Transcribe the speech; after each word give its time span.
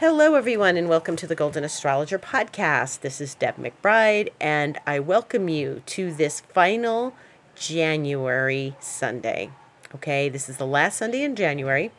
Hello, 0.00 0.36
everyone, 0.36 0.76
and 0.76 0.88
welcome 0.88 1.16
to 1.16 1.26
the 1.26 1.34
Golden 1.34 1.64
Astrologer 1.64 2.20
podcast. 2.20 3.00
This 3.00 3.20
is 3.20 3.34
Deb 3.34 3.56
McBride, 3.56 4.28
and 4.40 4.78
I 4.86 5.00
welcome 5.00 5.48
you 5.48 5.82
to 5.86 6.14
this 6.14 6.38
final 6.38 7.14
January 7.56 8.76
Sunday. 8.78 9.50
Okay, 9.96 10.28
this 10.28 10.48
is 10.48 10.58
the 10.58 10.68
last 10.68 10.98
Sunday 10.98 11.24
in 11.24 11.34
January, 11.34 11.90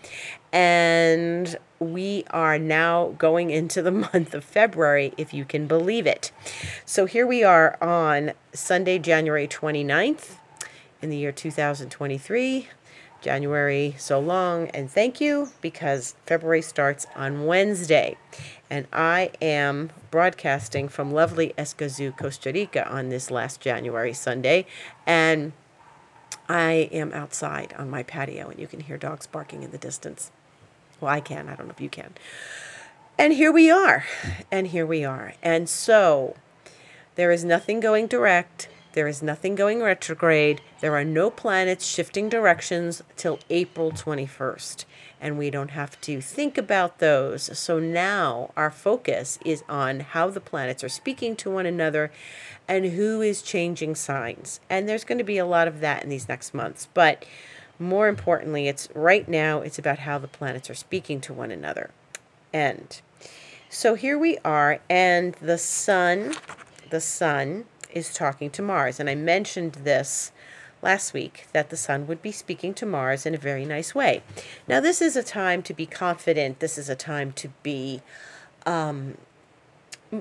and 0.54 1.58
we 1.80 2.24
are 2.30 2.58
now 2.58 3.16
going 3.18 3.50
into 3.50 3.82
the 3.82 3.92
month 4.14 4.34
of 4.34 4.46
February, 4.46 5.14
if 5.18 5.34
you 5.34 5.44
can 5.44 5.68
believe 5.68 6.08
it. 6.08 6.32
So 6.86 7.06
here 7.06 7.28
we 7.28 7.44
are 7.44 7.78
on 7.84 8.32
Sunday, 8.54 8.98
January 8.98 9.46
29th 9.46 10.38
in 11.02 11.10
the 11.10 11.18
year 11.18 11.34
2023. 11.34 12.70
January 13.22 13.96
so 13.98 14.20
long 14.20 14.68
and 14.70 14.90
thank 14.90 15.20
you 15.20 15.50
because 15.62 16.16
February 16.26 16.62
starts 16.62 17.08
on 17.16 17.46
Wednesday. 17.46 18.18
And 18.70 18.88
I 18.94 19.32
am 19.42 19.92
broadcasting 20.12 20.90
from 20.90 21.12
lovely 21.12 21.54
Escazú, 21.58 22.16
Costa 22.18 22.52
Rica 22.52 22.88
on 22.90 23.10
this 23.10 23.32
last 23.32 23.62
January 23.62 24.14
Sunday. 24.14 24.66
And 25.06 25.54
I 26.48 26.90
am 26.92 27.12
outside 27.14 27.74
on 27.78 27.90
my 27.90 28.04
patio 28.04 28.50
and 28.50 28.60
you 28.60 28.68
can 28.68 28.82
hear 28.82 28.98
dogs 28.98 29.28
barking 29.28 29.64
in 29.64 29.72
the 29.72 29.78
distance. 29.78 30.32
Well, 31.00 31.12
I 31.12 31.20
can. 31.20 31.48
I 31.48 31.56
don't 31.56 31.68
know 31.68 31.74
if 31.74 31.82
you 31.82 31.90
can. 31.90 32.14
And 33.18 33.34
here 33.34 33.52
we 33.52 33.70
are. 33.70 34.06
And 34.52 34.68
here 34.68 34.86
we 34.86 35.04
are. 35.04 35.34
And 35.44 35.68
so 35.68 36.36
there 37.16 37.32
is 37.32 37.44
nothing 37.44 37.80
going 37.80 38.08
direct 38.08 38.70
there 39.00 39.08
is 39.08 39.24
nothing 39.24 39.56
going 39.56 39.82
retrograde. 39.82 40.60
There 40.82 40.94
are 40.94 41.06
no 41.06 41.30
planets 41.30 41.86
shifting 41.86 42.28
directions 42.28 43.02
till 43.16 43.40
April 43.50 43.94
21st. 43.94 44.84
And 45.22 45.38
we 45.38 45.50
don't 45.50 45.72
have 45.72 46.02
to 46.02 46.20
think 46.20 46.58
about 46.58 47.00
those. 47.00 47.58
So 47.58 47.80
now 47.80 48.52
our 48.58 48.70
focus 48.70 49.40
is 49.46 49.64
on 49.70 50.02
how 50.02 50.30
the 50.30 50.42
planets 50.42 50.84
are 50.84 50.90
speaking 50.90 51.38
to 51.38 51.50
one 51.50 51.66
another 51.66 52.12
and 52.68 52.88
who 52.88 53.22
is 53.22 53.42
changing 53.42 53.96
signs. 53.96 54.60
And 54.70 54.90
there's 54.90 55.06
going 55.06 55.20
to 55.20 55.24
be 55.24 55.38
a 55.38 55.46
lot 55.46 55.70
of 55.70 55.80
that 55.80 56.04
in 56.04 56.10
these 56.10 56.28
next 56.28 56.54
months. 56.54 56.90
But 56.94 57.24
more 57.80 58.10
importantly, 58.10 58.68
it's 58.68 58.90
right 58.94 59.30
now, 59.30 59.62
it's 59.62 59.80
about 59.80 60.00
how 60.00 60.18
the 60.18 60.28
planets 60.28 60.70
are 60.70 60.76
speaking 60.76 61.22
to 61.22 61.34
one 61.34 61.52
another. 61.52 61.92
And 62.52 63.00
so 63.70 63.96
here 63.96 64.20
we 64.20 64.40
are, 64.40 64.82
and 64.90 65.36
the 65.36 65.58
sun, 65.58 66.36
the 66.90 67.00
sun 67.00 67.64
is 67.92 68.14
talking 68.14 68.50
to 68.52 68.62
Mars. 68.62 69.00
And 69.00 69.10
I 69.10 69.16
mentioned 69.16 69.74
this 69.74 70.32
last 70.82 71.14
week 71.14 71.48
that 71.54 71.70
the 71.70 71.78
sun 71.78 72.08
would 72.08 72.22
be 72.22 72.32
speaking 72.32 72.74
to 72.76 72.86
Mars 72.86 73.26
in 73.26 73.36
a 73.36 73.38
very 73.38 73.66
nice 73.66 73.94
way. 73.94 74.24
Now, 74.68 74.80
this 74.80 75.02
is 75.02 75.16
a 75.16 75.24
time 75.24 75.62
to 75.64 75.74
be 75.74 75.86
confident. 75.86 76.60
This 76.60 76.78
is 76.78 76.90
a 76.90 76.96
time 76.96 77.32
to 77.34 77.50
be 77.64 78.02
um, 78.66 79.18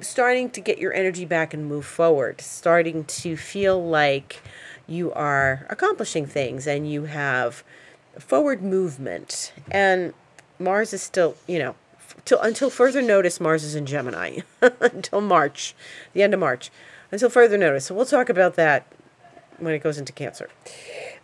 starting 0.00 0.50
to 0.50 0.60
get 0.60 0.78
your 0.78 0.92
energy 0.92 1.24
back 1.24 1.54
and 1.54 1.66
move 1.66 1.86
forward, 1.86 2.40
starting 2.40 3.04
to 3.04 3.36
feel 3.36 3.82
like 3.82 4.42
you 4.86 5.12
are 5.12 5.66
accomplishing 5.68 6.26
things 6.26 6.66
and 6.66 6.90
you 6.90 7.04
have 7.04 7.62
forward 8.18 8.62
movement. 8.62 9.52
And 9.70 10.14
Mars 10.58 10.92
is 10.92 11.02
still, 11.02 11.36
you 11.46 11.58
know, 11.58 11.76
till 12.24 12.40
until 12.40 12.70
further 12.70 13.02
notice, 13.02 13.40
Mars 13.40 13.62
is 13.64 13.74
in 13.74 13.86
Gemini 13.86 14.40
until 14.80 15.20
March, 15.20 15.74
the 16.14 16.22
end 16.22 16.34
of 16.34 16.40
March 16.40 16.70
until 17.10 17.30
further 17.30 17.58
notice. 17.58 17.86
So 17.86 17.94
we'll 17.94 18.06
talk 18.06 18.28
about 18.28 18.54
that 18.56 18.86
when 19.58 19.74
it 19.74 19.82
goes 19.82 19.98
into 19.98 20.12
Cancer. 20.12 20.48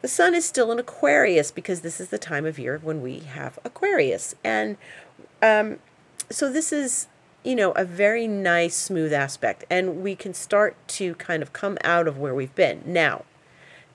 The 0.03 0.09
sun 0.09 0.35
is 0.35 0.45
still 0.45 0.71
in 0.73 0.79
Aquarius 0.79 1.51
because 1.51 1.81
this 1.81 2.01
is 2.01 2.09
the 2.09 2.19
time 2.19 2.45
of 2.45 2.59
year 2.59 2.79
when 2.83 3.01
we 3.01 3.21
have 3.21 3.59
Aquarius. 3.65 4.35
And 4.45 4.77
um, 5.41 5.79
so 6.31 6.53
this 6.53 6.73
is, 6.73 7.07
you 7.43 7.57
know, 7.57 7.73
a 7.73 7.85
very 7.85 8.27
nice, 8.27 8.77
smooth 8.77 9.13
aspect. 9.13 9.65
And 9.71 10.03
we 10.03 10.15
can 10.17 10.35
start 10.35 10.77
to 10.89 11.15
kind 11.15 11.43
of 11.43 11.53
come 11.53 11.79
out 11.85 12.07
of 12.07 12.19
where 12.19 12.35
we've 12.35 12.55
been. 12.55 12.83
Now, 12.85 13.25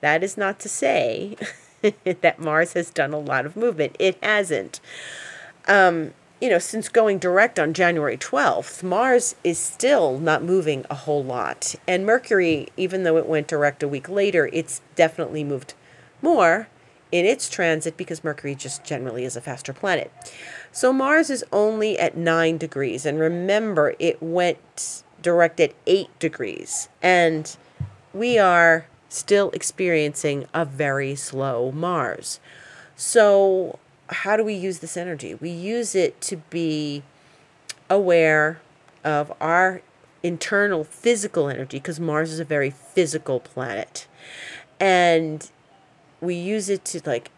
that 0.00 0.22
is 0.22 0.36
not 0.36 0.58
to 0.60 0.68
say 0.68 1.36
that 2.20 2.38
Mars 2.38 2.72
has 2.72 2.90
done 2.90 3.12
a 3.12 3.18
lot 3.18 3.46
of 3.46 3.56
movement, 3.56 3.96
it 3.98 4.22
hasn't. 4.22 4.80
Um, 5.68 6.14
you 6.40 6.48
know, 6.48 6.58
since 6.58 6.88
going 6.88 7.18
direct 7.18 7.58
on 7.58 7.74
January 7.74 8.16
12th, 8.16 8.82
Mars 8.82 9.34
is 9.44 9.58
still 9.58 10.18
not 10.18 10.42
moving 10.42 10.86
a 10.88 10.94
whole 10.94 11.22
lot. 11.22 11.74
And 11.86 12.06
Mercury, 12.06 12.68
even 12.76 13.02
though 13.02 13.18
it 13.18 13.26
went 13.26 13.46
direct 13.46 13.82
a 13.82 13.88
week 13.88 14.08
later, 14.08 14.48
it's 14.52 14.80
definitely 14.96 15.44
moved 15.44 15.74
more 16.22 16.68
in 17.12 17.26
its 17.26 17.50
transit 17.50 17.96
because 17.96 18.24
Mercury 18.24 18.54
just 18.54 18.84
generally 18.84 19.24
is 19.24 19.36
a 19.36 19.40
faster 19.40 19.72
planet. 19.72 20.10
So 20.72 20.92
Mars 20.92 21.28
is 21.28 21.44
only 21.52 21.98
at 21.98 22.16
9 22.16 22.56
degrees. 22.56 23.04
And 23.04 23.18
remember, 23.18 23.94
it 23.98 24.22
went 24.22 25.02
direct 25.20 25.60
at 25.60 25.74
8 25.86 26.18
degrees. 26.18 26.88
And 27.02 27.54
we 28.14 28.38
are 28.38 28.86
still 29.08 29.50
experiencing 29.50 30.46
a 30.54 30.64
very 30.64 31.14
slow 31.16 31.70
Mars. 31.72 32.40
So 32.96 33.78
how 34.10 34.36
do 34.36 34.44
we 34.44 34.54
use 34.54 34.80
this 34.80 34.96
energy? 34.96 35.34
We 35.34 35.50
use 35.50 35.94
it 35.94 36.20
to 36.22 36.36
be 36.36 37.02
aware 37.88 38.60
of 39.04 39.32
our 39.40 39.82
internal 40.22 40.84
physical 40.84 41.48
energy 41.48 41.78
because 41.78 41.98
Mars 41.98 42.32
is 42.32 42.40
a 42.40 42.44
very 42.44 42.70
physical 42.70 43.40
planet. 43.40 44.06
And 44.78 45.48
we 46.20 46.34
use 46.34 46.68
it 46.68 46.84
to 46.86 47.00
like 47.06 47.30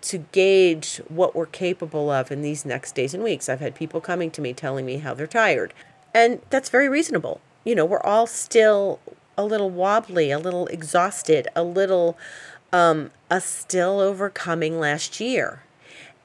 to 0.00 0.18
gauge 0.18 1.00
what 1.08 1.34
we're 1.34 1.46
capable 1.46 2.10
of 2.10 2.30
in 2.30 2.42
these 2.42 2.64
next 2.64 2.94
days 2.94 3.14
and 3.14 3.22
weeks. 3.22 3.48
I've 3.48 3.60
had 3.60 3.74
people 3.74 4.00
coming 4.00 4.30
to 4.32 4.40
me 4.40 4.52
telling 4.52 4.86
me 4.86 4.98
how 4.98 5.14
they're 5.14 5.26
tired. 5.26 5.74
And 6.14 6.40
that's 6.50 6.68
very 6.68 6.88
reasonable. 6.88 7.40
You 7.64 7.74
know, 7.74 7.84
we're 7.84 8.00
all 8.00 8.26
still 8.26 9.00
a 9.36 9.44
little 9.44 9.70
wobbly, 9.70 10.30
a 10.30 10.38
little 10.38 10.66
exhausted, 10.66 11.48
a 11.54 11.62
little 11.62 12.18
um, 12.72 13.10
a 13.30 13.40
still 13.40 14.00
overcoming 14.00 14.80
last 14.80 15.20
year 15.20 15.62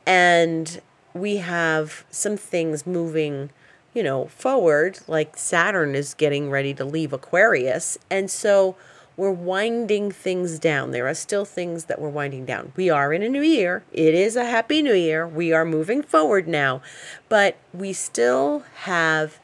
and 0.08 0.82
we 1.14 1.38
have 1.38 2.06
some 2.10 2.38
things 2.38 2.88
moving 2.88 3.50
you 3.94 4.02
know 4.02 4.26
forward 4.28 5.00
like 5.08 5.38
saturn 5.38 5.96
is 5.96 6.14
getting 6.14 6.50
ready 6.50 6.74
to 6.74 6.86
leave 6.86 7.14
aquarius. 7.14 7.98
And 8.10 8.32
so 8.32 8.76
we're 9.18 9.32
winding 9.32 10.12
things 10.12 10.60
down. 10.60 10.92
There 10.92 11.08
are 11.08 11.16
still 11.16 11.44
things 11.44 11.86
that 11.86 12.00
we're 12.00 12.10
winding 12.10 12.46
down. 12.46 12.72
We 12.76 12.92
are 12.92 13.12
in 13.12 13.24
a 13.24 13.30
new 13.30 13.42
year. 13.42 13.84
It 13.92 14.14
is 14.14 14.36
a 14.36 14.46
happy 14.46 14.84
new 14.84 14.94
year. 14.94 15.28
We 15.28 15.52
are 15.52 15.66
moving 15.66 16.04
forward 16.04 16.48
now. 16.48 16.84
But 17.28 17.58
we 17.74 17.94
still 17.94 18.64
have 18.84 19.40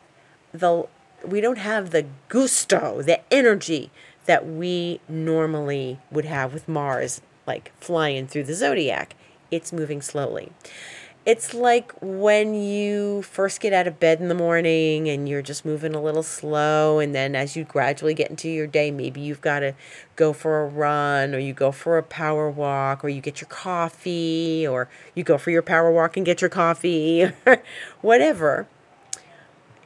the 0.54 0.88
we 1.26 1.42
don't 1.42 1.58
have 1.58 1.90
the 1.90 2.06
gusto 2.30 3.02
the 3.02 3.22
energy 3.34 3.90
that 4.26 4.46
we 4.46 5.00
normally 5.10 6.00
would 6.12 6.26
have 6.26 6.54
with 6.54 6.68
mars 6.68 7.22
like 7.48 7.72
flying 7.80 8.28
through 8.28 8.44
the 8.44 8.54
zodiac 8.54 9.16
it's 9.54 9.72
moving 9.72 10.02
slowly. 10.02 10.52
It's 11.26 11.54
like 11.54 11.94
when 12.02 12.54
you 12.54 13.22
first 13.22 13.62
get 13.62 13.72
out 13.72 13.88
of 13.88 13.98
bed 13.98 14.20
in 14.20 14.28
the 14.28 14.36
morning 14.36 15.08
and 15.08 15.30
you're 15.30 15.42
just 15.42 15.64
moving 15.64 15.96
a 15.96 16.02
little 16.02 16.24
slow, 16.24 17.00
and 17.00 17.16
then 17.16 17.34
as 17.34 17.56
you 17.56 17.64
gradually 17.64 18.14
get 18.14 18.30
into 18.30 18.50
your 18.50 18.68
day, 18.68 18.92
maybe 18.92 19.22
you've 19.22 19.40
got 19.40 19.60
to 19.60 19.74
go 20.18 20.34
for 20.34 20.64
a 20.64 20.68
run, 20.68 21.34
or 21.34 21.38
you 21.38 21.54
go 21.54 21.72
for 21.72 21.98
a 21.98 22.04
power 22.04 22.50
walk, 22.50 23.06
or 23.06 23.10
you 23.10 23.22
get 23.22 23.40
your 23.40 23.48
coffee, 23.48 24.68
or 24.68 24.90
you 25.16 25.24
go 25.24 25.38
for 25.38 25.52
your 25.52 25.62
power 25.62 25.90
walk 25.90 26.18
and 26.18 26.26
get 26.26 26.42
your 26.42 26.50
coffee, 26.50 27.32
whatever. 28.02 28.68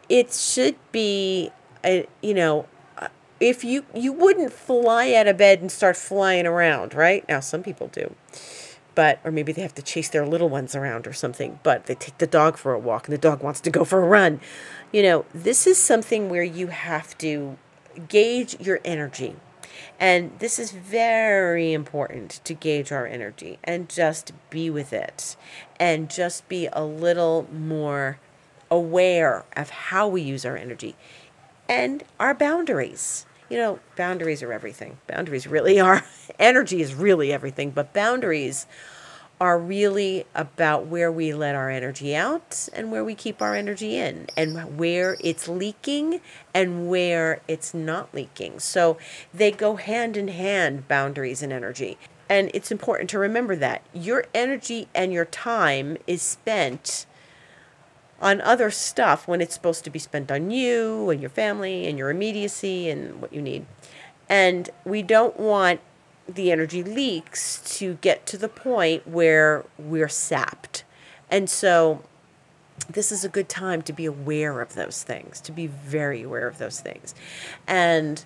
It 0.09 0.31
should 0.33 0.77
be, 0.91 1.51
a, 1.85 2.07
you 2.23 2.33
know, 2.33 2.65
uh, 2.97 3.09
if 3.39 3.63
you 3.63 3.85
you 3.93 4.11
wouldn't 4.11 4.53
fly 4.53 5.13
out 5.13 5.27
of 5.27 5.37
bed 5.37 5.61
and 5.61 5.71
start 5.71 5.97
flying 5.97 6.47
around, 6.47 6.95
right? 6.95 7.27
Now 7.29 7.41
some 7.41 7.61
people 7.61 7.89
do 7.89 8.15
but 8.97 9.19
or 9.23 9.29
maybe 9.29 9.51
they 9.51 9.61
have 9.61 9.75
to 9.75 9.83
chase 9.83 10.09
their 10.09 10.25
little 10.25 10.49
ones 10.49 10.75
around 10.75 11.05
or 11.05 11.13
something 11.13 11.59
but 11.61 11.85
they 11.85 11.93
take 11.93 12.17
the 12.17 12.25
dog 12.25 12.57
for 12.57 12.73
a 12.73 12.79
walk 12.79 13.07
and 13.07 13.13
the 13.13 13.21
dog 13.21 13.43
wants 13.43 13.61
to 13.61 13.69
go 13.69 13.85
for 13.85 14.03
a 14.03 14.07
run. 14.07 14.41
You 14.91 15.03
know 15.03 15.25
this 15.35 15.67
is 15.67 15.77
something 15.77 16.29
where 16.29 16.43
you 16.43 16.67
have 16.67 17.15
to 17.19 17.57
gauge 18.09 18.59
your 18.59 18.79
energy. 18.83 19.35
And 19.99 20.31
this 20.39 20.57
is 20.57 20.71
very 20.71 21.73
important 21.73 22.41
to 22.45 22.55
gauge 22.55 22.91
our 22.91 23.05
energy 23.05 23.59
and 23.63 23.87
just 23.87 24.31
be 24.49 24.71
with 24.71 24.91
it 24.91 25.35
and 25.79 26.09
just 26.09 26.47
be 26.49 26.67
a 26.73 26.83
little 26.83 27.47
more 27.53 28.17
aware 28.71 29.45
of 29.55 29.69
how 29.69 30.07
we 30.07 30.23
use 30.23 30.43
our 30.43 30.57
energy 30.57 30.95
and 31.69 32.03
our 32.19 32.33
boundaries 32.33 33.26
you 33.49 33.57
know, 33.57 33.79
boundaries 33.95 34.43
are 34.43 34.53
everything. 34.53 34.97
Boundaries 35.07 35.47
really 35.47 35.79
are. 35.87 36.03
Energy 36.39 36.81
is 36.81 36.93
really 36.93 37.31
everything, 37.31 37.71
but 37.71 37.93
boundaries 37.93 38.65
are 39.39 39.59
really 39.59 40.25
about 40.33 40.87
where 40.87 41.11
we 41.11 41.31
let 41.33 41.53
our 41.53 41.69
energy 41.69 42.15
out 42.15 42.67
and 42.73 42.91
where 42.91 43.03
we 43.03 43.13
keep 43.13 43.41
our 43.41 43.53
energy 43.53 43.95
in 43.95 44.25
and 44.35 44.77
where 44.77 45.15
it's 45.19 45.47
leaking 45.47 46.19
and 46.55 46.89
where 46.89 47.41
it's 47.47 47.73
not 47.73 48.13
leaking. 48.15 48.59
So 48.59 48.97
they 49.33 49.51
go 49.51 49.75
hand 49.75 50.17
in 50.17 50.29
hand, 50.29 50.87
boundaries 50.87 51.43
and 51.43 51.53
energy. 51.53 51.97
And 52.29 52.49
it's 52.53 52.71
important 52.71 53.09
to 53.11 53.19
remember 53.19 53.55
that 53.57 53.83
your 53.93 54.25
energy 54.33 54.87
and 54.95 55.13
your 55.13 55.25
time 55.25 55.97
is 56.07 56.21
spent 56.21 57.05
on 58.21 58.41
other 58.41 58.71
stuff 58.71 59.27
when 59.27 59.41
it's 59.41 59.53
supposed 59.53 59.83
to 59.83 59.89
be 59.89 59.99
spent 59.99 60.31
on 60.31 60.49
you 60.51 61.09
and 61.09 61.21
your 61.21 61.29
family 61.29 61.87
and 61.87 61.97
your 61.97 62.09
immediacy 62.09 62.89
and 62.89 63.21
what 63.21 63.31
you 63.31 63.41
need. 63.41 63.65
And 64.29 64.69
we 64.85 65.03
don't 65.03 65.39
want 65.39 65.79
the 66.27 66.51
energy 66.51 66.83
leaks 66.83 67.61
to 67.77 67.95
get 67.95 68.25
to 68.27 68.37
the 68.37 68.49
point 68.49 69.07
where 69.07 69.65
we're 69.77 70.09
sapped. 70.09 70.83
And 71.29 71.49
so 71.49 72.03
this 72.89 73.11
is 73.11 73.23
a 73.23 73.29
good 73.29 73.49
time 73.49 73.81
to 73.83 73.93
be 73.93 74.05
aware 74.05 74.61
of 74.61 74.75
those 74.75 75.03
things, 75.03 75.39
to 75.41 75.51
be 75.51 75.67
very 75.67 76.23
aware 76.23 76.47
of 76.47 76.57
those 76.57 76.79
things. 76.79 77.15
And 77.65 78.23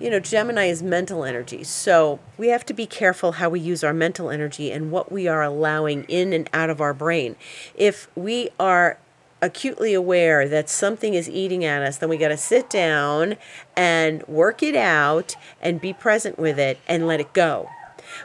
you 0.00 0.10
know, 0.10 0.18
Gemini 0.18 0.66
is 0.66 0.82
mental 0.82 1.24
energy. 1.24 1.62
So 1.62 2.18
we 2.36 2.48
have 2.48 2.66
to 2.66 2.74
be 2.74 2.84
careful 2.84 3.32
how 3.32 3.48
we 3.48 3.60
use 3.60 3.84
our 3.84 3.94
mental 3.94 4.28
energy 4.28 4.72
and 4.72 4.90
what 4.90 5.12
we 5.12 5.28
are 5.28 5.42
allowing 5.42 6.04
in 6.08 6.32
and 6.32 6.50
out 6.52 6.68
of 6.68 6.80
our 6.80 6.92
brain. 6.92 7.36
If 7.76 8.08
we 8.16 8.50
are 8.58 8.98
acutely 9.44 9.92
aware 9.92 10.48
that 10.48 10.70
something 10.70 11.12
is 11.12 11.28
eating 11.28 11.64
at 11.64 11.82
us, 11.82 11.98
then 11.98 12.08
we 12.08 12.16
got 12.16 12.28
to 12.28 12.36
sit 12.36 12.70
down 12.70 13.36
and 13.76 14.26
work 14.26 14.62
it 14.62 14.74
out 14.74 15.36
and 15.60 15.80
be 15.80 15.92
present 15.92 16.38
with 16.38 16.58
it 16.58 16.78
and 16.88 17.06
let 17.06 17.20
it 17.20 17.32
go. 17.34 17.68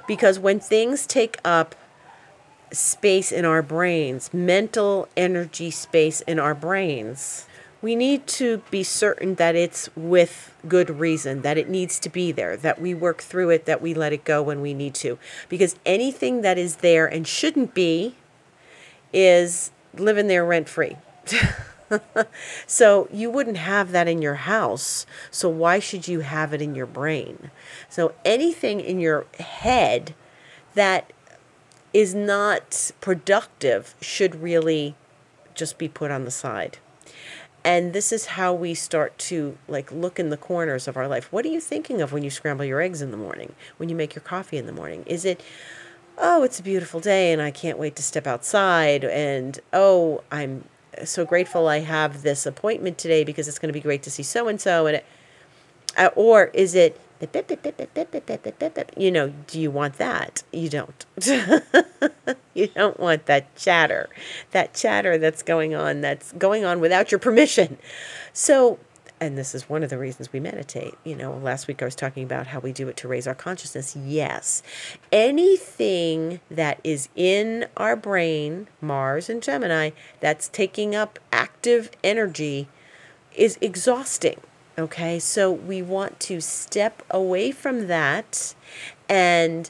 Because 0.08 0.40
when 0.40 0.60
things 0.60 1.06
take 1.06 1.38
up 1.44 1.76
space 2.72 3.32
in 3.32 3.44
our 3.44 3.62
brains, 3.62 4.34
mental 4.34 5.10
energy 5.18 5.70
space 5.72 6.22
in 6.22 6.40
our 6.40 6.56
brains, 6.56 7.46
we 7.82 7.96
need 7.96 8.26
to 8.28 8.62
be 8.72 8.84
certain 8.84 9.36
that 9.36 9.56
it's 9.56 9.90
with 9.96 10.54
good 10.68 10.90
reason, 10.90 11.42
that 11.42 11.58
it 11.58 11.70
needs 11.70 12.00
to 12.00 12.10
be 12.10 12.32
there, 12.32 12.56
that 12.58 12.80
we 12.80 12.94
work 12.94 13.22
through 13.22 13.50
it, 13.50 13.66
that 13.66 13.82
we 13.82 13.94
let 13.94 14.14
it 14.14 14.24
go 14.24 14.42
when 14.42 14.62
we 14.62 14.74
need 14.74 14.94
to. 14.94 15.18
Because 15.50 15.76
anything 15.86 16.42
that 16.42 16.58
is 16.58 16.78
there 16.78 17.08
and 17.08 17.28
shouldn't 17.28 17.74
be 17.74 18.16
is 19.12 19.72
living 19.94 20.28
there 20.28 20.46
rent 20.46 20.70
free. 20.70 20.98
so 22.68 23.08
you 23.12 23.30
wouldn't 23.30 23.58
have 23.58 23.92
that 23.92 24.08
in 24.08 24.22
your 24.22 24.36
house. 24.36 25.06
So 25.32 25.50
why 25.50 25.80
should 25.80 26.08
you 26.08 26.22
have 26.22 26.54
it 26.54 26.62
in 26.62 26.76
your 26.76 26.86
brain? 26.86 27.52
So 27.90 28.14
anything 28.24 28.80
in 28.80 29.00
your 29.00 29.26
head 29.40 30.14
that 30.76 31.12
is 31.94 32.14
not 32.14 32.92
productive 33.02 33.96
should 34.02 34.42
really 34.42 34.96
just 35.56 35.78
be 35.78 35.88
put 35.88 36.12
on 36.12 36.26
the 36.26 36.32
side. 36.32 36.78
And 37.64 37.92
this 37.92 38.14
is 38.14 38.28
how 38.28 38.54
we 38.54 38.74
start 38.74 39.18
to 39.18 39.58
like 39.68 39.92
look 39.92 40.20
in 40.20 40.30
the 40.30 40.38
corners 40.38 40.88
of 40.88 40.96
our 40.96 41.08
life. 41.08 41.32
What 41.32 41.46
are 41.46 41.50
you 41.50 41.60
thinking 41.60 42.02
of 42.02 42.14
when 42.14 42.24
you 42.24 42.30
scramble 42.30 42.64
your 42.64 42.82
eggs 42.82 43.02
in 43.02 43.12
the 43.12 43.18
morning? 43.18 43.54
When 43.78 43.90
you 43.90 43.96
make 43.96 44.16
your 44.16 44.22
coffee 44.22 44.58
in 44.58 44.66
the 44.66 44.72
morning? 44.72 45.04
Is 45.06 45.26
it 45.26 45.44
oh, 46.22 46.44
it's 46.44 46.60
a 46.60 46.64
beautiful 46.64 47.00
day 47.00 47.32
and 47.32 47.42
I 47.42 47.50
can't 47.50 47.78
wait 47.78 47.96
to 47.96 48.04
step 48.04 48.28
outside 48.28 49.06
and 49.06 49.60
oh, 49.72 50.24
I'm 50.32 50.66
so 51.06 51.26
grateful 51.26 51.68
I 51.68 51.80
have 51.80 52.22
this 52.22 52.46
appointment 52.46 52.98
today 52.98 53.24
because 53.24 53.48
it's 53.48 53.60
going 53.60 53.70
to 53.70 53.74
be 53.74 53.80
great 53.80 54.04
to 54.04 54.12
see 54.12 54.24
so 54.24 54.48
and 54.48 54.60
so 54.60 54.88
and 54.88 54.98
it, 54.98 55.06
uh, 55.98 56.10
or 56.16 56.46
is 56.54 56.76
it 56.76 57.00
you 58.98 59.12
know 59.12 59.34
do 59.48 59.60
you 59.60 59.72
want 59.72 59.98
that? 59.98 60.44
You 60.52 60.70
don't. 60.70 61.06
You 62.56 62.68
don't 62.68 63.00
want 63.00 63.26
that 63.28 63.56
chatter 63.56 64.10
that 64.52 64.74
chatter 64.74 65.18
that's 65.18 65.44
going 65.44 65.74
on 65.76 66.02
that's 66.02 66.34
going 66.34 66.66
on 66.66 66.82
without 66.82 67.10
your 67.10 67.20
permission. 67.20 67.78
So 68.34 68.80
and 69.20 69.38
this 69.38 69.54
is 69.54 69.70
one 69.70 69.84
of 69.84 69.90
the 69.90 69.98
reasons 69.98 70.32
we 70.32 70.40
meditate. 70.40 70.96
You 71.04 71.16
know, 71.16 71.34
last 71.38 71.68
week 71.68 71.82
I 71.82 71.86
was 71.86 71.96
talking 71.96 72.24
about 72.24 72.48
how 72.48 72.60
we 72.60 72.72
do 72.72 72.88
it 72.88 72.98
to 72.98 73.08
raise 73.08 73.28
our 73.28 73.36
consciousness. 73.36 73.96
Yes, 73.96 74.64
anything 75.12 76.40
that 76.50 76.80
is 76.84 77.10
in 77.16 77.68
our 77.78 77.96
brain, 77.96 78.68
Mars 78.82 79.30
and 79.30 79.42
Gemini, 79.42 79.92
that's 80.20 80.48
taking 80.48 80.96
up 80.96 81.20
active 81.32 81.92
energy 82.04 82.68
is 83.36 83.58
exhausting. 83.62 84.40
Okay, 84.78 85.20
so 85.20 85.52
we 85.52 85.82
want 85.82 86.20
to 86.22 86.40
step 86.40 87.04
away 87.12 87.52
from 87.52 87.88
that 87.88 88.56
and 89.10 89.70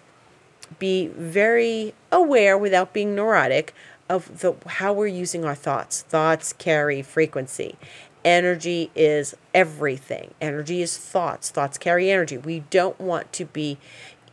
be 0.77 1.07
very 1.07 1.95
aware 2.11 2.57
without 2.57 2.93
being 2.93 3.15
neurotic 3.15 3.73
of 4.07 4.39
the 4.39 4.53
how 4.67 4.93
we're 4.93 5.07
using 5.07 5.45
our 5.45 5.55
thoughts. 5.55 6.03
Thoughts 6.03 6.53
carry 6.53 7.01
frequency 7.01 7.75
energy 8.23 8.91
is 8.95 9.35
everything. 9.53 10.33
Energy 10.41 10.81
is 10.81 10.97
thoughts. 10.97 11.49
Thoughts 11.49 11.77
carry 11.77 12.09
energy. 12.11 12.37
We 12.37 12.61
don't 12.69 12.99
want 12.99 13.31
to 13.33 13.45
be, 13.45 13.77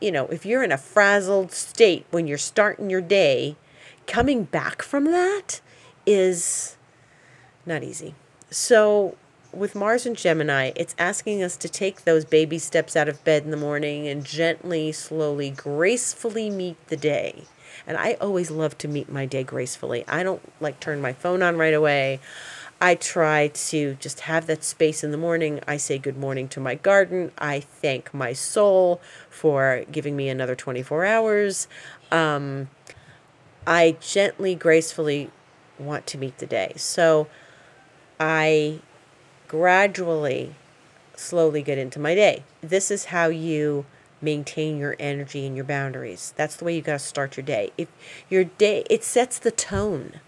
you 0.00 0.12
know, 0.12 0.27
if 0.27 0.44
you're 0.47 0.62
in 0.62 0.73
a 0.73 0.79
frazzled 0.79 1.53
state 1.53 2.06
when 2.11 2.27
you're 2.27 2.38
starting 2.38 2.91
your 2.91 3.00
day, 3.00 3.56
coming 4.06 4.44
back 4.44 4.83
from 4.83 5.06
that 5.06 5.61
is 6.05 6.77
not 7.65 7.83
easy. 7.83 8.15
So, 8.50 9.17
with 9.53 9.75
Mars 9.75 10.06
and 10.06 10.17
Gemini, 10.17 10.73
it's 10.77 10.94
asking 10.99 11.43
us 11.43 11.56
to 11.56 11.69
take 11.69 12.05
those 12.05 12.25
baby 12.25 12.59
steps 12.59 12.94
out 12.94 13.09
of 13.09 13.25
bed 13.25 13.44
in 13.44 13.50
the 13.50 13.56
morning 13.56 14.06
and 14.06 14.25
gently, 14.25 14.93
slowly, 14.93 15.50
gracefully 15.50 16.50
meet 16.50 16.77
the 16.88 16.97
day. 16.97 17.44
And 17.87 17.97
I 17.97 18.15
always 18.15 18.50
love 18.50 18.77
to 18.79 18.88
meet 18.88 19.11
my 19.11 19.27
day 19.27 19.44
gracefully. 19.44 20.05
I 20.09 20.23
don't 20.23 20.43
like 20.61 20.79
turn 20.81 21.00
my 21.00 21.12
phone 21.12 21.43
on 21.43 21.56
right 21.56 21.75
away. 21.75 22.21
I 22.81 22.94
try 22.94 23.49
to 23.49 23.94
just 23.94 24.20
have 24.20 24.46
that 24.46 24.62
space 24.62 25.02
in 25.02 25.11
the 25.11 25.17
morning. 25.17 25.61
I 25.67 25.78
say 25.78 25.96
good 25.96 26.19
morning 26.19 26.46
to 26.49 26.61
my 26.61 26.75
garden. 26.75 27.32
I 27.38 27.61
thank 27.61 28.12
my 28.12 28.34
soul 28.34 29.00
for 29.31 29.84
giving 29.90 30.14
me 30.14 30.28
another 30.28 30.55
24 30.55 31.06
hours. 31.06 31.69
Um, 32.12 32.69
I 33.67 33.96
gently, 34.00 34.55
gracefully 34.55 35.31
want 35.78 36.06
to 36.08 36.19
meet 36.19 36.37
the 36.37 36.46
day. 36.46 36.75
So 36.76 37.28
I 38.20 38.81
gradually, 39.49 40.55
slowly 41.17 41.62
get 41.62 41.78
into 41.78 41.99
my 41.99 42.14
day. 42.14 42.44
This 42.61 42.90
is 42.90 43.06
how 43.06 43.28
you 43.28 43.87
maintain 44.20 44.76
your 44.76 44.96
energy 44.99 45.46
and 45.46 45.56
your 45.56 45.64
boundaries. 45.64 46.34
That's 46.37 46.56
the 46.56 46.64
way 46.67 46.76
you 46.76 46.82
got 46.82 46.94
to 46.94 46.99
start 46.99 47.38
your 47.38 47.46
day. 47.46 47.73
If 47.78 47.88
your 48.28 48.44
day, 48.44 48.84
it 48.90 49.02
sets 49.02 49.38
the 49.38 49.50
tone. 49.50 50.20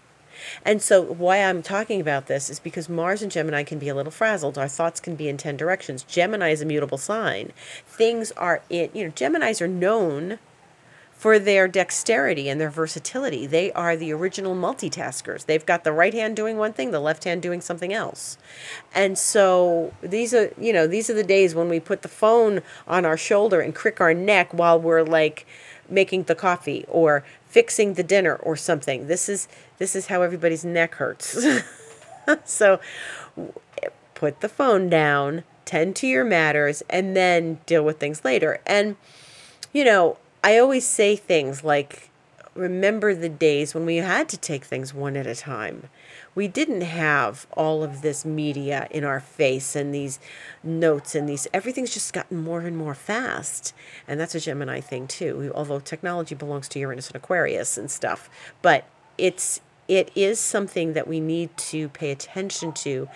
And 0.65 0.81
so, 0.81 1.01
why 1.01 1.37
I'm 1.37 1.61
talking 1.61 2.01
about 2.01 2.27
this 2.27 2.49
is 2.49 2.59
because 2.59 2.89
Mars 2.89 3.21
and 3.21 3.31
Gemini 3.31 3.63
can 3.63 3.79
be 3.79 3.89
a 3.89 3.95
little 3.95 4.11
frazzled. 4.11 4.57
Our 4.57 4.67
thoughts 4.67 4.99
can 4.99 5.15
be 5.15 5.29
in 5.29 5.37
10 5.37 5.57
directions. 5.57 6.03
Gemini 6.03 6.49
is 6.49 6.61
a 6.61 6.65
mutable 6.65 6.97
sign. 6.97 7.51
Things 7.85 8.31
are 8.33 8.61
in, 8.69 8.89
you 8.93 9.05
know, 9.05 9.11
Geminis 9.11 9.61
are 9.61 9.67
known 9.67 10.39
for 11.19 11.37
their 11.37 11.67
dexterity 11.67 12.47
and 12.47 12.61
their 12.61 12.69
versatility. 12.69 13.45
They 13.45 13.73
are 13.73 13.97
the 13.97 14.13
original 14.13 14.55
multitaskers. 14.55 15.45
They've 15.45 15.65
got 15.65 15.83
the 15.83 15.91
right 15.91 16.13
hand 16.13 16.37
doing 16.37 16.55
one 16.55 16.71
thing, 16.71 16.91
the 16.91 17.01
left 17.01 17.25
hand 17.25 17.41
doing 17.41 17.59
something 17.59 17.91
else. 17.91 18.37
And 18.95 19.17
so 19.17 19.93
these 20.01 20.33
are, 20.33 20.53
you 20.57 20.71
know, 20.71 20.87
these 20.87 21.09
are 21.09 21.13
the 21.13 21.25
days 21.25 21.53
when 21.53 21.67
we 21.67 21.81
put 21.81 22.03
the 22.03 22.07
phone 22.07 22.61
on 22.87 23.03
our 23.03 23.17
shoulder 23.17 23.59
and 23.59 23.75
crick 23.75 23.99
our 23.99 24.13
neck 24.13 24.53
while 24.53 24.79
we're 24.79 25.03
like 25.03 25.45
making 25.89 26.23
the 26.23 26.35
coffee 26.35 26.85
or 26.87 27.23
fixing 27.47 27.93
the 27.93 28.03
dinner 28.03 28.35
or 28.35 28.55
something. 28.55 29.07
This 29.07 29.29
is 29.29 29.47
this 29.77 29.95
is 29.95 30.07
how 30.07 30.21
everybody's 30.21 30.65
neck 30.65 30.95
hurts. 30.95 31.45
so 32.45 32.79
put 34.13 34.41
the 34.41 34.49
phone 34.49 34.89
down, 34.89 35.43
tend 35.65 35.95
to 35.97 36.07
your 36.07 36.25
matters 36.25 36.83
and 36.89 37.15
then 37.15 37.59
deal 37.65 37.83
with 37.83 37.99
things 37.99 38.25
later. 38.25 38.59
And 38.65 38.95
you 39.73 39.83
know, 39.83 40.17
I 40.43 40.57
always 40.57 40.85
say 40.85 41.15
things 41.15 41.63
like 41.63 42.09
remember 42.55 43.15
the 43.15 43.29
days 43.29 43.73
when 43.73 43.85
we 43.85 43.97
had 43.97 44.27
to 44.29 44.37
take 44.37 44.65
things 44.65 44.93
one 44.93 45.15
at 45.15 45.27
a 45.27 45.35
time 45.35 45.89
we 46.35 46.47
didn't 46.47 46.81
have 46.81 47.47
all 47.53 47.83
of 47.83 48.01
this 48.01 48.25
media 48.25 48.87
in 48.91 49.03
our 49.03 49.19
face 49.19 49.75
and 49.75 49.93
these 49.93 50.19
notes 50.63 51.15
and 51.15 51.27
these 51.27 51.47
everything's 51.53 51.93
just 51.93 52.13
gotten 52.13 52.41
more 52.41 52.61
and 52.61 52.77
more 52.77 52.95
fast. 52.95 53.73
And 54.07 54.19
that's 54.19 54.35
a 54.35 54.39
gemini 54.39 54.79
thing 54.79 55.07
too. 55.07 55.51
Although 55.55 55.79
technology 55.79 56.35
belongs 56.35 56.67
to 56.69 56.79
uranus 56.79 57.07
and 57.07 57.15
aquarius 57.15 57.77
and 57.77 57.89
stuff 57.89 58.29
but 58.61 58.85
it's 59.17 59.61
it 59.87 60.11
is 60.13 60.39
something 60.39 60.93
that 60.93 61.07
we 61.07 61.19
need 61.19 61.55
to 61.57 61.89
pay 61.89 62.11
attention 62.11 62.71
to. 62.73 63.09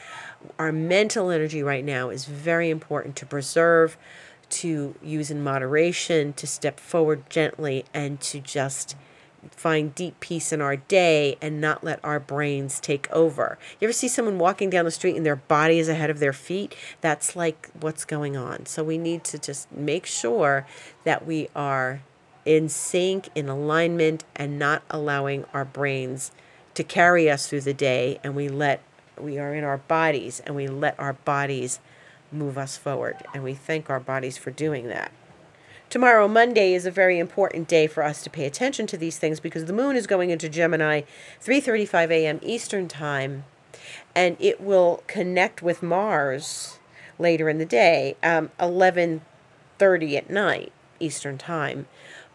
Our 0.58 0.72
mental 0.72 1.30
energy 1.30 1.62
right 1.62 1.86
now 1.86 2.10
is 2.10 2.26
very 2.26 2.72
important 2.72 3.16
to 3.18 3.28
preserve 3.28 3.96
to 4.50 4.96
use 5.02 5.32
in 5.32 5.44
moderation 5.44 6.34
to 6.34 6.48
step 6.48 6.80
forward 6.80 7.30
gently 7.30 7.86
and 7.94 8.20
to 8.22 8.40
just 8.40 8.96
find 9.52 9.94
deep 9.96 10.20
peace 10.20 10.52
in 10.52 10.62
our 10.62 10.76
day 10.76 11.38
and 11.42 11.60
not 11.62 11.84
let 11.84 12.00
our 12.04 12.20
brains 12.20 12.80
take 12.80 13.10
over. 13.12 13.58
You 13.80 13.86
ever 13.88 13.94
see 13.94 14.08
someone 14.08 14.40
walking 14.40 14.70
down 14.70 14.86
the 14.86 14.92
street 14.92 15.16
and 15.16 15.26
their 15.26 15.36
body 15.36 15.80
is 15.80 15.90
ahead 15.90 16.10
of 16.10 16.20
their 16.20 16.34
feet? 16.34 16.76
That's 17.02 17.36
like 17.36 17.70
what's 17.80 18.06
going 18.06 18.38
on. 18.38 18.66
So 18.66 18.84
we 18.84 18.98
need 18.98 19.24
to 19.26 19.38
just 19.38 19.72
make 19.72 20.06
sure 20.06 20.66
that 21.04 21.26
we 21.26 21.50
are 21.56 22.02
in 22.46 22.70
sync, 22.70 23.30
in 23.36 23.50
alignment, 23.50 24.24
and 24.36 24.60
not 24.60 24.84
allowing 24.90 25.46
our 25.54 25.66
brains 25.66 26.32
to 26.74 26.84
carry 26.84 27.30
us 27.30 27.48
through 27.48 27.62
the 27.62 27.74
day 27.74 28.20
and 28.24 28.36
we 28.36 28.50
let 28.50 28.82
we 29.20 29.38
are 29.38 29.54
in 29.54 29.64
our 29.64 29.78
bodies 29.78 30.42
and 30.46 30.56
we 30.56 30.68
let 30.68 31.00
our 31.00 31.14
bodies 31.14 31.80
move 32.32 32.58
us 32.58 32.78
forward 32.78 33.16
and 33.34 33.44
we 33.44 33.54
thank 33.54 33.90
our 33.90 34.00
bodies 34.00 34.38
for 34.38 34.50
doing 34.50 34.88
that. 34.88 35.12
Tomorrow, 35.94 36.28
Monday, 36.28 36.74
is 36.74 36.88
a 36.88 36.90
very 36.92 37.20
important 37.20 37.68
day 37.68 37.86
for 37.86 38.02
us 38.02 38.24
to 38.24 38.30
pay 38.32 38.46
attention 38.46 38.88
to 38.88 38.98
these 38.98 39.20
things 39.20 39.40
because 39.40 39.66
the 39.66 39.74
moon 39.74 39.96
is 39.96 40.08
going 40.08 40.32
into 40.32 40.50
Gemini 40.50 41.02
3:35 41.40 42.10
a.m. 42.10 42.40
Eastern 42.42 42.88
Time 42.88 43.44
and 44.16 44.36
it 44.40 44.60
will 44.60 45.04
connect 45.06 45.62
with 45.62 45.84
Mars 45.84 46.80
later 47.20 47.48
in 47.48 47.60
the 47.60 47.66
day, 47.66 48.18
um, 48.24 48.50
11:30 48.60 50.18
at 50.18 50.32
night 50.32 50.72
Eastern 51.00 51.38
time. 51.38 51.86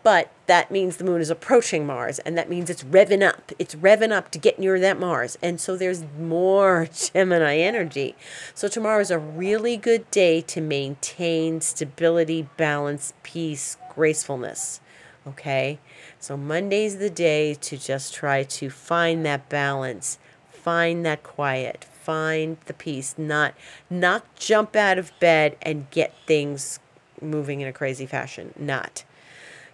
But 0.09 0.33
that 0.47 0.71
means 0.71 0.97
the 0.97 1.05
moon 1.05 1.21
is 1.21 1.29
approaching 1.29 1.85
Mars, 1.85 2.19
and 2.21 2.39
that 2.39 2.49
means 2.49 2.71
it's 2.71 2.83
revving 2.83 3.23
up. 3.23 3.53
It's 3.59 3.75
revving 3.75 4.11
up 4.11 4.31
to 4.31 4.39
get 4.39 4.59
near 4.59 4.81
that 4.81 4.99
Mars. 4.99 5.37
And 5.43 5.61
so 5.61 5.77
there's 5.77 6.03
more 6.19 6.89
Gemini 7.13 7.59
energy. 7.59 8.17
So 8.55 8.69
tomorrow 8.69 9.01
is 9.01 9.11
a 9.11 9.19
really 9.19 9.77
good 9.77 10.11
day 10.11 10.41
to 10.41 10.63
maintain 10.63 11.61
stability, 11.61 12.49
balance, 12.57 13.13
peace, 13.23 13.77
gracefulness. 13.95 14.81
Okay? 15.27 15.79
So 16.19 16.39
Monday's 16.39 16.97
the 16.97 17.11
day 17.11 17.53
to 17.53 17.77
just 17.77 18.15
try 18.15 18.45
to 18.45 18.71
find 18.71 19.27
that 19.27 19.51
balance, 19.51 20.19
find 20.51 21.05
that 21.05 21.23
quiet, 21.23 21.85
find 21.85 22.57
the 22.65 22.73
peace, 22.73 23.15
not 23.19 23.53
not 23.91 24.25
jump 24.37 24.75
out 24.75 24.97
of 24.97 25.13
bed 25.21 25.59
and 25.61 25.91
get 25.91 26.15
things 26.25 26.81
moving 27.21 27.61
in 27.61 27.69
a 27.69 27.75
crazy 27.75 28.07
fashion. 28.07 28.55
Not. 28.59 29.05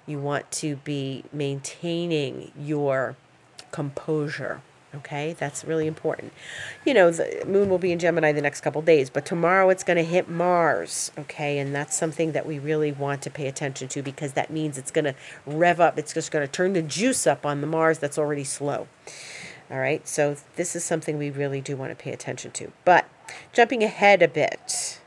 You 0.06 0.18
want 0.18 0.50
to 0.52 0.76
be 0.76 1.24
maintaining 1.32 2.52
your 2.58 3.16
composure. 3.70 4.60
Okay, 4.94 5.32
that's 5.32 5.64
really 5.64 5.88
important. 5.88 6.32
You 6.84 6.94
know, 6.94 7.10
the 7.10 7.42
moon 7.46 7.68
will 7.68 7.78
be 7.78 7.90
in 7.90 7.98
Gemini 7.98 8.30
the 8.30 8.40
next 8.40 8.60
couple 8.60 8.80
days, 8.80 9.10
but 9.10 9.26
tomorrow 9.26 9.68
it's 9.70 9.82
going 9.82 9.96
to 9.96 10.04
hit 10.04 10.28
Mars. 10.28 11.10
Okay, 11.18 11.58
and 11.58 11.74
that's 11.74 11.96
something 11.96 12.30
that 12.32 12.46
we 12.46 12.60
really 12.60 12.92
want 12.92 13.20
to 13.22 13.30
pay 13.30 13.48
attention 13.48 13.88
to 13.88 14.02
because 14.02 14.34
that 14.34 14.50
means 14.50 14.78
it's 14.78 14.92
going 14.92 15.06
to 15.06 15.14
rev 15.46 15.80
up, 15.80 15.98
it's 15.98 16.14
just 16.14 16.30
going 16.30 16.46
to 16.46 16.52
turn 16.52 16.74
the 16.74 16.82
juice 16.82 17.26
up 17.26 17.44
on 17.44 17.60
the 17.60 17.66
Mars 17.66 17.98
that's 17.98 18.18
already 18.18 18.44
slow. 18.44 18.86
All 19.70 19.78
right, 19.78 20.06
so 20.06 20.36
this 20.56 20.76
is 20.76 20.84
something 20.84 21.18
we 21.18 21.30
really 21.30 21.60
do 21.60 21.76
want 21.76 21.90
to 21.90 21.96
pay 21.96 22.12
attention 22.12 22.52
to. 22.52 22.70
But 22.84 23.08
jumping 23.52 23.82
ahead 23.82 24.22
a 24.22 24.28
bit, 24.28 25.00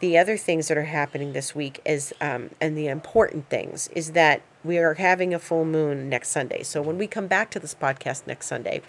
the 0.00 0.18
other 0.18 0.36
things 0.36 0.68
that 0.68 0.76
are 0.76 0.84
happening 0.84 1.32
this 1.32 1.54
week 1.54 1.80
is, 1.84 2.12
um, 2.20 2.50
and 2.60 2.76
the 2.76 2.88
important 2.88 3.48
things, 3.48 3.88
is 3.88 4.12
that 4.12 4.42
we 4.62 4.78
are 4.78 4.94
having 4.94 5.32
a 5.32 5.38
full 5.38 5.64
moon 5.64 6.08
next 6.08 6.28
Sunday. 6.30 6.62
So 6.62 6.82
when 6.82 6.98
we 6.98 7.06
come 7.06 7.26
back 7.26 7.50
to 7.52 7.58
this 7.58 7.74
podcast 7.74 8.26
next 8.26 8.46
Sunday, 8.46 8.82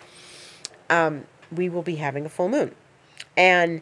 um, 0.90 1.26
we 1.52 1.70
will 1.70 1.84
be 1.84 1.96
having 1.96 2.26
a 2.26 2.30
full 2.30 2.50
moon. 2.50 2.76
And 3.36 3.82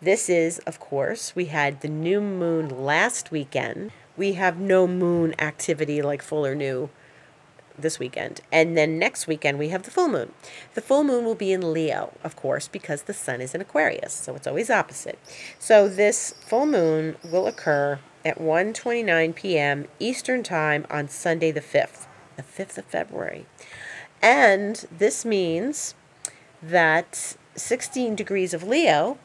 this 0.00 0.28
is, 0.28 0.58
of 0.60 0.78
course, 0.78 1.34
we 1.34 1.46
had 1.46 1.80
the 1.80 1.88
new 1.88 2.20
moon 2.20 2.68
last 2.84 3.30
weekend. 3.30 3.90
We 4.16 4.34
have 4.34 4.58
no 4.58 4.86
moon 4.86 5.34
activity 5.38 6.02
like 6.02 6.22
full 6.22 6.44
or 6.44 6.54
new 6.54 6.90
this 7.82 7.98
weekend. 7.98 8.40
And 8.50 8.76
then 8.76 8.98
next 8.98 9.26
weekend 9.26 9.58
we 9.58 9.68
have 9.68 9.82
the 9.82 9.90
full 9.90 10.08
moon. 10.08 10.32
The 10.74 10.80
full 10.80 11.04
moon 11.04 11.24
will 11.24 11.34
be 11.34 11.52
in 11.52 11.72
Leo, 11.72 12.12
of 12.24 12.36
course, 12.36 12.68
because 12.68 13.02
the 13.02 13.14
sun 13.14 13.40
is 13.40 13.54
in 13.54 13.60
Aquarius, 13.60 14.12
so 14.12 14.34
it's 14.34 14.46
always 14.46 14.70
opposite. 14.70 15.18
So 15.58 15.88
this 15.88 16.34
full 16.46 16.66
moon 16.66 17.16
will 17.22 17.46
occur 17.46 17.98
at 18.24 18.38
1:29 18.38 19.34
p.m. 19.34 19.86
Eastern 19.98 20.42
Time 20.42 20.86
on 20.90 21.08
Sunday 21.08 21.50
the 21.50 21.60
5th, 21.60 22.06
the 22.36 22.42
5th 22.42 22.78
of 22.78 22.84
February. 22.86 23.46
And 24.22 24.86
this 24.96 25.24
means 25.24 25.94
that 26.62 27.36
16 27.56 28.14
degrees 28.14 28.54
of 28.54 28.62
Leo 28.62 29.18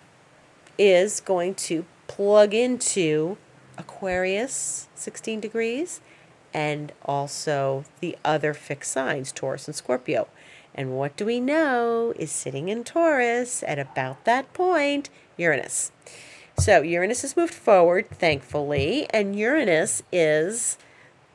is 0.78 1.20
going 1.22 1.56
to 1.56 1.86
plug 2.08 2.54
into 2.54 3.38
Aquarius 3.78 4.88
16 4.96 5.40
degrees 5.40 6.02
and 6.58 6.92
also 7.06 7.86
the 8.00 8.18
other 8.26 8.52
fixed 8.52 8.92
signs, 8.92 9.32
Taurus 9.32 9.68
and 9.68 9.76
Scorpio. 9.76 10.28
And 10.74 10.98
what 10.98 11.16
do 11.16 11.24
we 11.24 11.40
know 11.40 12.16
is 12.18 12.32
sitting 12.32 12.68
in 12.68 12.84
Taurus 12.84 13.62
at 13.68 13.78
about 13.78 14.26
that 14.26 14.52
point, 14.54 15.12
Uranus. 15.38 15.92
So 16.58 16.82
Uranus 16.82 17.22
has 17.22 17.38
moved 17.38 17.54
forward, 17.54 18.10
thankfully, 18.10 19.06
and 19.12 19.38
Uranus 19.38 20.02
is 20.12 20.80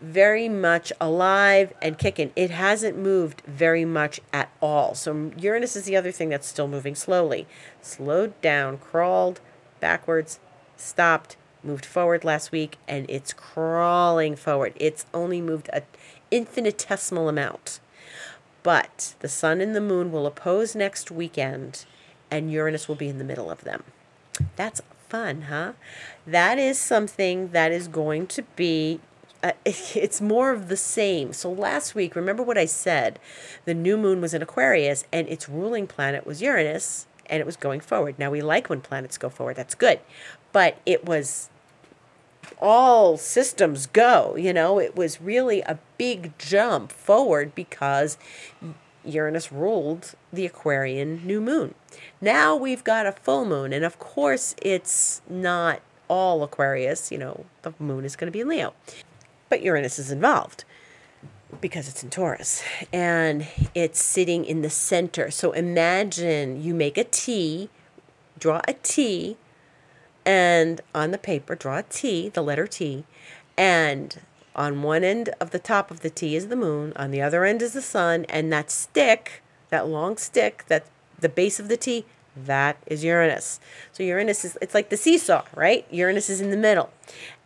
very 0.01 0.49
much 0.49 0.93
alive 1.01 1.73
and 1.81 1.97
kicking. 1.99 2.33
It 2.35 2.51
hasn't 2.51 2.99
moved 2.99 3.43
very 3.47 3.85
much 3.85 4.19
at 4.33 4.51
all. 4.61 4.97
So 4.97 5.31
Uranus 5.39 5.77
is 5.77 5.85
the 5.85 5.95
other 5.95 6.11
thing 6.11 6.31
that's 6.31 6.49
still 6.49 6.67
moving 6.67 6.97
slowly. 6.97 7.47
Slowed 7.81 8.41
down, 8.41 8.79
crawled 8.79 9.41
backwards, 9.79 10.41
stopped, 10.77 11.37
moved 11.65 11.87
forward 11.87 12.25
last 12.25 12.53
week 12.53 12.79
and 12.89 13.07
it's 13.09 13.33
crawling 13.33 14.37
forward. 14.37 14.73
It's 14.77 15.07
only 15.13 15.41
moved 15.41 15.69
an 15.73 15.83
infinitesimal 16.31 17.29
amount. 17.29 17.81
But 18.63 19.15
the 19.21 19.29
sun 19.29 19.61
and 19.61 19.75
the 19.75 19.81
moon 19.81 20.13
will 20.13 20.27
oppose 20.27 20.75
next 20.75 21.11
weekend 21.11 21.85
and 22.31 22.51
Uranus 22.51 22.89
will 22.89 22.95
be 22.95 23.09
in 23.09 23.19
the 23.19 23.25
middle 23.25 23.51
of 23.51 23.63
them. 23.63 23.85
That's 24.57 24.81
fun, 25.09 25.43
huh? 25.43 25.73
That 26.27 26.59
is 26.59 26.79
something 26.79 27.49
that 27.49 27.73
is 27.73 27.89
going 27.89 28.27
to 28.29 28.43
be 28.57 29.01
uh, 29.43 29.53
it's 29.65 30.21
more 30.21 30.53
of 30.53 30.69
the 30.69 30.77
same. 30.77 31.33
So 31.33 31.51
last 31.51 31.95
week, 31.95 32.15
remember 32.15 32.43
what 32.43 32.59
I 32.59 32.67
said? 32.67 33.19
The 33.65 33.75
new 33.75 33.97
moon 33.97 34.21
was 34.21 34.35
in 34.35 34.43
Aquarius 34.43 35.05
and 35.13 35.29
its 35.29 35.49
ruling 35.49 35.87
planet 35.87 36.27
was 36.27 36.41
Uranus 36.41 37.07
and 37.27 37.41
it 37.41 37.47
was 37.47 37.57
going 37.57 37.81
forward. 37.81 38.19
Now 38.19 38.31
we 38.31 38.41
like 38.41 38.69
when 38.69 38.81
planets 38.81 39.19
go 39.19 39.29
forward. 39.29 39.57
That's 39.57 39.75
good. 39.75 40.01
But 40.53 40.79
it 40.87 41.05
was 41.05 41.49
all 42.61 43.17
systems 43.17 43.87
go. 43.87 44.37
You 44.37 44.53
know, 44.53 44.79
it 44.79 44.97
was 44.97 45.21
really 45.21 45.61
a 45.63 45.79
big 45.99 46.37
jump 46.39 46.93
forward 46.93 47.55
because 47.55 48.19
Uranus 49.05 49.53
ruled 49.53 50.15
the 50.33 50.47
Aquarian 50.47 51.27
new 51.27 51.41
moon. 51.41 51.75
Now 52.21 52.57
we've 52.57 52.85
got 52.85 53.07
a 53.07 53.13
full 53.13 53.45
moon, 53.45 53.73
and 53.73 53.85
of 53.85 53.99
course, 53.99 54.55
it's 54.63 55.21
not 55.29 55.81
all 56.09 56.43
Aquarius. 56.43 57.11
You 57.11 57.19
know, 57.19 57.45
the 57.63 57.75
moon 57.79 58.05
is 58.05 58.17
going 58.17 58.29
to 58.29 58.33
be 58.33 58.41
in 58.41 58.49
Leo, 58.49 58.75
but 59.49 59.63
Uranus 59.63 59.99
is 59.99 60.11
involved 60.11 60.65
because 61.61 61.89
it's 61.89 62.03
in 62.03 62.09
Taurus 62.11 62.63
and 62.93 63.47
it's 63.75 64.03
sitting 64.03 64.45
in 64.45 64.63
the 64.63 64.71
center. 64.71 65.31
So 65.31 65.53
imagine 65.53 66.63
you 66.63 66.75
make 66.75 66.97
a 66.97 67.05
T, 67.05 67.69
draw 68.39 68.63
a 68.67 68.73
T 68.73 69.37
and 70.25 70.81
on 70.95 71.11
the 71.11 71.19
paper 71.19 71.55
draw 71.55 71.79
a 71.79 71.83
T, 71.83 72.29
the 72.29 72.43
letter 72.43 72.67
T, 72.67 73.05
and 73.57 74.21
on 74.55 74.83
one 74.83 75.05
end 75.05 75.31
of 75.41 75.51
the 75.51 75.59
top 75.59 75.91
of 75.91 76.01
the 76.01 76.11
T 76.11 76.37
is 76.37 76.49
the 76.49 76.57
moon, 76.57 76.93
on 76.97 77.11
the 77.11 77.23
other 77.23 77.45
end 77.45 77.63
is 77.63 77.73
the 77.73 77.83
sun, 77.83 78.25
and 78.29 78.53
that 78.53 78.71
stick, 78.71 79.43
that 79.71 79.89
long 79.89 80.17
stick, 80.17 80.65
that 80.69 80.87
the 81.19 81.29
base 81.29 81.59
of 81.59 81.69
the 81.69 81.77
T, 81.77 82.05
that 82.37 82.77
is 82.87 83.05
Uranus. 83.05 83.61
So 83.93 84.03
Uranus 84.03 84.45
is 84.45 84.59
it's 84.63 84.75
like 84.75 84.89
the 84.89 84.97
seesaw, 84.97 85.45
right? 85.55 85.87
Uranus 85.91 86.31
is 86.31 86.41
in 86.41 86.51
the 86.51 86.57
middle. 86.57 86.91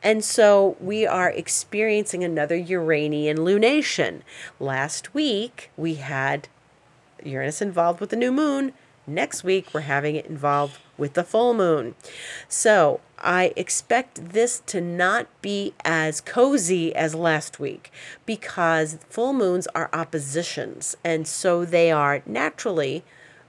And 0.03 0.25
so 0.25 0.77
we 0.81 1.07
are 1.07 1.31
experiencing 1.31 2.23
another 2.23 2.57
Uranian 2.57 3.39
lunation. 3.39 4.23
Last 4.61 5.15
week 5.15 5.71
we 5.77 5.95
had 5.95 6.49
Uranus 7.25 7.61
involved 7.61 8.01
with 8.01 8.11
the 8.11 8.17
new 8.17 8.33
moon. 8.33 8.73
Next 9.07 9.45
week 9.45 9.69
we're 9.73 9.81
having 9.81 10.17
it 10.17 10.27
involved 10.27 10.79
with 10.99 11.15
the 11.15 11.25
full 11.25 11.55
moon. 11.55 11.95
So 12.49 13.01
I 13.19 13.53
expect 13.57 14.31
this 14.31 14.63
to 14.67 14.81
not 14.81 15.27
be 15.41 15.75
as 15.85 16.21
cozy 16.21 16.95
as 16.95 17.15
last 17.15 17.61
week 17.61 17.91
because 18.25 18.99
full 19.09 19.33
moons 19.33 19.67
are 19.75 19.91
oppositions, 19.93 20.97
and 21.05 21.27
so 21.27 21.65
they 21.65 21.91
are 21.91 22.23
naturally 22.27 23.05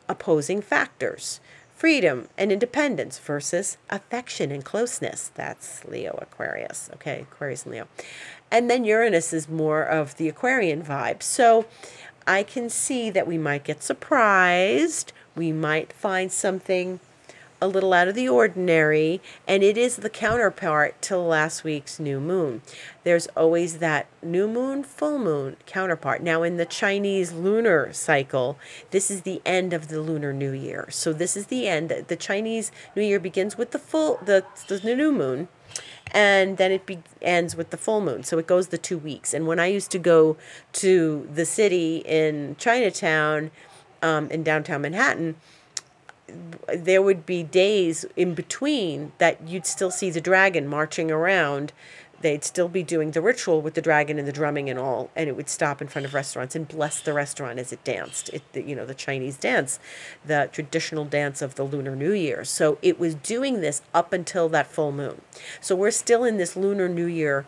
opposing 0.07 0.61
factors. 0.61 1.39
Freedom 1.73 2.27
and 2.37 2.51
independence 2.51 3.19
versus 3.19 3.77
affection 3.89 4.51
and 4.51 4.65
closeness. 4.65 5.31
That's 5.35 5.85
Leo 5.85 6.17
Aquarius. 6.21 6.89
Okay, 6.95 7.27
Aquarius 7.31 7.65
and 7.65 7.73
Leo. 7.73 7.87
And 8.49 8.67
then 8.69 8.83
Uranus 8.83 9.31
is 9.31 9.47
more 9.47 9.83
of 9.83 10.15
the 10.17 10.27
Aquarian 10.27 10.81
vibe. 10.81 11.21
So 11.21 11.67
I 12.25 12.41
can 12.41 12.69
see 12.69 13.11
that 13.11 13.27
we 13.27 13.37
might 13.37 13.63
get 13.63 13.83
surprised. 13.83 15.13
We 15.37 15.51
might 15.51 15.93
find 15.93 16.31
something 16.31 16.99
a 17.61 17.67
little 17.67 17.93
out 17.93 18.07
of 18.07 18.15
the 18.15 18.27
ordinary, 18.27 19.21
and 19.47 19.63
it 19.63 19.77
is 19.77 19.97
the 19.97 20.09
counterpart 20.09 20.99
to 21.03 21.17
last 21.17 21.63
week's 21.63 21.99
new 21.99 22.19
moon. 22.19 22.61
There's 23.03 23.27
always 23.27 23.77
that 23.77 24.07
new 24.23 24.47
moon, 24.47 24.83
full 24.83 25.19
moon 25.19 25.57
counterpart. 25.67 26.23
Now, 26.23 26.41
in 26.41 26.57
the 26.57 26.65
Chinese 26.65 27.33
lunar 27.33 27.93
cycle, 27.93 28.57
this 28.89 29.11
is 29.11 29.21
the 29.21 29.41
end 29.45 29.73
of 29.73 29.89
the 29.89 30.01
lunar 30.01 30.33
new 30.33 30.51
year. 30.51 30.87
So 30.89 31.13
this 31.13 31.37
is 31.37 31.47
the 31.47 31.67
end. 31.67 31.89
The 31.89 32.15
Chinese 32.15 32.71
new 32.95 33.03
year 33.03 33.19
begins 33.19 33.57
with 33.57 33.71
the 33.71 33.79
full, 33.79 34.19
the, 34.23 34.43
the 34.67 34.95
new 34.95 35.11
moon, 35.11 35.47
and 36.11 36.57
then 36.57 36.71
it 36.71 36.85
be- 36.87 37.03
ends 37.21 37.55
with 37.55 37.69
the 37.69 37.77
full 37.77 38.01
moon. 38.01 38.23
So 38.23 38.39
it 38.39 38.47
goes 38.47 38.69
the 38.69 38.77
two 38.79 38.97
weeks. 38.97 39.35
And 39.35 39.45
when 39.45 39.59
I 39.59 39.67
used 39.67 39.91
to 39.91 39.99
go 39.99 40.37
to 40.73 41.27
the 41.31 41.45
city 41.45 41.97
in 42.05 42.55
Chinatown, 42.57 43.51
um, 44.01 44.29
in 44.29 44.43
downtown 44.43 44.81
Manhattan, 44.81 45.35
there 46.75 47.01
would 47.01 47.25
be 47.25 47.43
days 47.43 48.05
in 48.15 48.33
between 48.33 49.13
that 49.17 49.47
you'd 49.47 49.65
still 49.65 49.91
see 49.91 50.09
the 50.09 50.21
dragon 50.21 50.67
marching 50.67 51.09
around 51.09 51.71
they'd 52.21 52.43
still 52.43 52.67
be 52.67 52.83
doing 52.83 53.11
the 53.11 53.21
ritual 53.21 53.61
with 53.61 53.73
the 53.75 53.81
dragon 53.81 54.17
and 54.17 54.27
the 54.27 54.31
drumming 54.31 54.69
and 54.69 54.79
all, 54.79 55.09
and 55.15 55.29
it 55.29 55.35
would 55.35 55.49
stop 55.49 55.81
in 55.81 55.87
front 55.87 56.05
of 56.05 56.13
restaurants 56.13 56.55
and 56.55 56.67
bless 56.67 56.99
the 56.99 57.13
restaurant 57.13 57.59
as 57.59 57.71
it 57.71 57.83
danced. 57.83 58.29
It, 58.29 58.43
you 58.53 58.75
know, 58.75 58.85
the 58.85 58.95
Chinese 58.95 59.37
dance, 59.37 59.79
the 60.25 60.49
traditional 60.51 61.05
dance 61.05 61.41
of 61.41 61.55
the 61.55 61.63
Lunar 61.63 61.95
New 61.95 62.13
Year. 62.13 62.43
So 62.43 62.77
it 62.81 62.99
was 62.99 63.15
doing 63.15 63.61
this 63.61 63.81
up 63.93 64.13
until 64.13 64.49
that 64.49 64.67
full 64.67 64.91
moon. 64.91 65.21
So 65.61 65.75
we're 65.75 65.91
still 65.91 66.23
in 66.23 66.37
this 66.37 66.55
Lunar 66.55 66.89
New 66.89 67.05
Year 67.05 67.45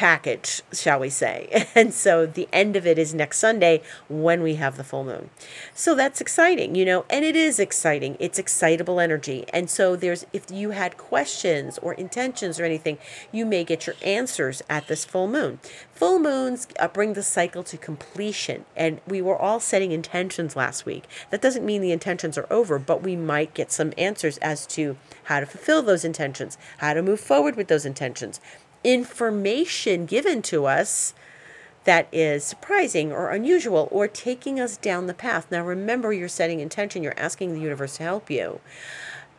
package, 0.00 0.62
shall 0.72 0.98
we 0.98 1.10
say. 1.10 1.66
And 1.80 1.92
so 1.92 2.24
the 2.26 2.48
end 2.52 2.74
of 2.74 2.86
it 2.86 2.98
is 2.98 3.12
next 3.12 3.38
Sunday 3.38 3.82
when 4.08 4.42
we 4.42 4.54
have 4.54 4.76
the 4.78 4.84
full 4.84 5.04
moon. 5.04 5.28
So 5.74 5.94
that's 5.94 6.22
exciting, 6.22 6.74
you 6.74 6.86
know, 6.86 7.04
and 7.10 7.22
it 7.22 7.36
is 7.36 7.58
exciting. 7.58 8.16
It's 8.18 8.38
excitable 8.38 8.98
energy. 8.98 9.44
And 9.52 9.68
so 9.68 9.96
there's, 9.96 10.24
if 10.32 10.50
you 10.50 10.70
had 10.70 10.96
questions 10.96 11.78
or 11.78 11.92
intentions 11.94 12.58
or 12.58 12.64
anything, 12.64 12.96
you 13.30 13.44
may 13.44 13.62
get 13.62 13.86
your 13.86 13.96
answers 14.02 14.62
at 14.70 14.88
this 14.88 15.04
full 15.04 15.28
moon. 15.28 15.60
Full 15.92 16.18
moons 16.18 16.66
uh, 16.78 16.88
bring 16.88 17.12
the 17.12 17.22
cycle 17.22 17.62
to 17.64 17.76
completion. 17.76 18.64
And 18.74 19.00
we 19.06 19.20
were 19.20 19.36
all 19.36 19.60
setting 19.60 19.92
intentions 19.92 20.56
last 20.56 20.86
week. 20.86 21.04
That 21.28 21.42
doesn't 21.42 21.66
mean 21.66 21.82
the 21.82 21.92
intentions 21.92 22.38
are 22.38 22.50
over, 22.50 22.78
but 22.78 23.02
we 23.02 23.16
might 23.16 23.52
get 23.52 23.70
some 23.70 23.92
answers 23.98 24.38
as 24.38 24.66
to 24.68 24.96
how 25.24 25.40
to 25.40 25.46
fulfill 25.46 25.82
those 25.82 26.06
intentions, 26.06 26.56
how 26.78 26.94
to 26.94 27.02
move 27.02 27.20
forward 27.20 27.54
with 27.54 27.68
those 27.68 27.84
intentions 27.84 28.40
information 28.84 30.06
given 30.06 30.42
to 30.42 30.66
us 30.66 31.14
that 31.84 32.08
is 32.12 32.44
surprising 32.44 33.10
or 33.10 33.30
unusual 33.30 33.88
or 33.90 34.06
taking 34.06 34.60
us 34.60 34.76
down 34.76 35.06
the 35.06 35.14
path. 35.14 35.46
Now, 35.50 35.64
remember, 35.64 36.12
you're 36.12 36.28
setting 36.28 36.60
intention, 36.60 37.02
you're 37.02 37.18
asking 37.18 37.54
the 37.54 37.60
universe 37.60 37.96
to 37.96 38.02
help 38.02 38.30
you, 38.30 38.60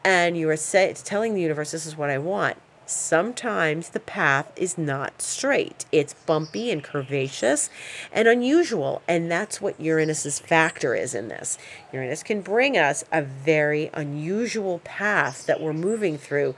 and 0.04 0.38
you 0.38 0.50
are 0.50 0.58
say, 0.58 0.94
telling 0.94 1.34
the 1.34 1.42
universe, 1.42 1.72
This 1.72 1.86
is 1.86 1.96
what 1.96 2.10
I 2.10 2.18
want. 2.18 2.58
Sometimes 2.88 3.90
the 3.90 4.02
path 4.02 4.52
is 4.58 4.78
not 4.78 5.22
straight. 5.22 5.86
It's 5.94 6.14
bumpy 6.14 6.72
and 6.72 6.84
curvaceous 6.84 7.70
and 8.12 8.28
unusual. 8.28 9.02
And 9.08 9.32
that's 9.32 9.62
what 9.62 9.80
Uranus's 9.80 10.40
factor 10.40 10.94
is 10.94 11.16
in 11.16 11.30
this. 11.30 11.58
Uranus 11.94 12.22
can 12.22 12.42
bring 12.42 12.78
us 12.78 13.06
a 13.10 13.22
very 13.22 13.90
unusual 13.94 14.80
path 14.80 15.46
that 15.46 15.62
we're 15.62 15.72
moving 15.72 16.18
through 16.18 16.54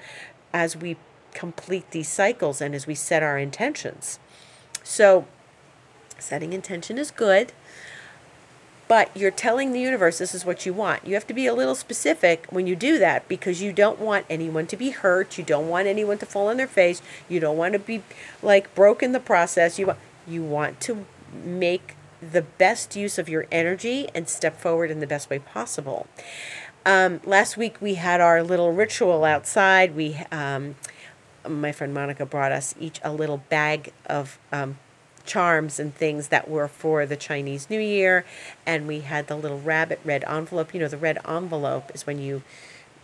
as 0.52 0.76
we 0.76 0.98
complete 1.34 1.92
these 1.92 2.10
cycles 2.10 2.62
and 2.62 2.74
as 2.76 2.88
we 2.88 2.96
set 2.96 3.24
our 3.24 3.38
intentions. 3.38 4.20
So, 4.84 5.26
setting 6.20 6.54
intention 6.54 6.98
is 6.98 7.12
good, 7.12 7.52
but 8.88 9.16
you're 9.16 9.32
telling 9.32 9.72
the 9.72 9.80
universe 9.80 10.18
this 10.18 10.36
is 10.36 10.46
what 10.46 10.66
you 10.66 10.74
want. 10.74 11.06
You 11.06 11.14
have 11.14 11.28
to 11.28 11.34
be 11.34 11.48
a 11.48 11.54
little 11.54 11.76
specific 11.76 12.46
when 12.50 12.68
you 12.68 12.76
do 12.76 13.00
that 13.00 13.28
because 13.28 13.62
you 13.62 13.74
don't 13.74 14.00
want 14.00 14.26
anyone 14.30 14.68
to 14.68 14.78
be 14.78 14.92
hurt. 14.92 15.38
You 15.38 15.44
don't 15.44 15.70
want 15.70 15.88
anyone 15.88 16.18
to 16.20 16.26
fall 16.26 16.48
on 16.48 16.58
their 16.58 16.68
face. 16.68 17.02
You 17.30 17.40
don't 17.40 17.58
want 17.58 17.74
to 17.74 17.80
be 17.80 18.04
like 18.42 18.74
broken 18.76 19.12
the 19.12 19.20
process. 19.20 19.80
You 19.80 19.88
want, 19.88 20.00
you 20.28 20.44
want 20.44 20.80
to 20.82 21.06
make 21.44 21.96
the 22.32 22.42
best 22.42 22.96
use 22.96 23.18
of 23.18 23.28
your 23.28 23.46
energy 23.52 24.08
and 24.14 24.30
step 24.30 24.60
forward 24.60 24.92
in 24.92 25.00
the 25.00 25.08
best 25.08 25.30
way 25.30 25.40
possible. 25.40 26.08
Um, 26.86 27.22
last 27.24 27.58
week 27.58 27.78
we 27.82 27.96
had 27.96 28.22
our 28.22 28.44
little 28.44 28.72
ritual 28.72 29.24
outside. 29.24 29.96
We 29.96 30.22
um, 30.32 30.76
my 31.48 31.72
friend 31.72 31.94
Monica 31.94 32.26
brought 32.26 32.52
us 32.52 32.76
each 32.80 33.00
a 33.04 33.12
little 33.14 33.38
bag 33.50 33.92
of 34.06 34.38
um, 34.52 34.78
charms 35.26 35.80
and 35.80 35.96
things 35.96 36.28
that 36.30 36.50
were 36.50 36.68
for 36.68 37.06
the 37.06 37.16
Chinese 37.16 37.70
New 37.70 37.80
Year, 37.80 38.26
and 38.66 38.88
we 38.88 39.02
had 39.02 39.28
the 39.28 39.36
little 39.36 39.60
rabbit 39.60 40.00
red 40.04 40.24
envelope. 40.28 40.74
You 40.74 40.82
know, 40.82 40.88
the 40.88 40.98
red 40.98 41.18
envelope 41.28 41.92
is 41.94 42.06
when 42.06 42.20
you 42.20 42.44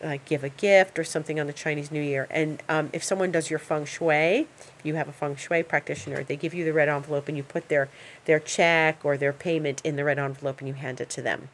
uh, 0.03 0.17
give 0.25 0.43
a 0.43 0.49
gift 0.49 0.97
or 0.97 1.03
something 1.03 1.39
on 1.39 1.47
the 1.47 1.53
Chinese 1.53 1.91
New 1.91 2.01
Year. 2.01 2.27
And 2.29 2.61
um, 2.69 2.89
if 2.93 3.03
someone 3.03 3.31
does 3.31 3.49
your 3.49 3.59
feng 3.59 3.85
shui, 3.85 4.47
you 4.83 4.95
have 4.95 5.07
a 5.07 5.11
feng 5.11 5.35
shui 5.35 5.63
practitioner, 5.63 6.23
they 6.23 6.35
give 6.35 6.53
you 6.53 6.65
the 6.65 6.73
red 6.73 6.89
envelope 6.89 7.27
and 7.27 7.37
you 7.37 7.43
put 7.43 7.69
their 7.69 7.89
their 8.25 8.39
check 8.39 8.99
or 9.03 9.17
their 9.17 9.33
payment 9.33 9.81
in 9.83 9.95
the 9.95 10.03
red 10.03 10.19
envelope 10.19 10.59
and 10.59 10.67
you 10.67 10.73
hand 10.73 11.01
it 11.01 11.09
to 11.11 11.21
them. 11.21 11.49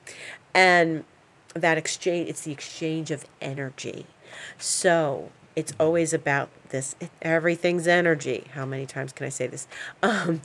And 0.54 1.06
that 1.54 1.78
exchange, 1.78 2.30
it's 2.30 2.42
the 2.42 2.52
exchange 2.52 3.12
of 3.12 3.26
energy. 3.42 4.06
So 4.58 5.32
it's 5.56 5.74
always 5.80 6.14
about 6.14 6.50
this 6.76 6.94
everything's 7.22 7.88
energy. 7.88 8.44
How 8.54 8.66
many 8.66 8.86
times 8.86 9.14
can 9.14 9.26
i 9.26 9.30
say 9.30 9.48
this? 9.48 9.66
Um, 10.04 10.42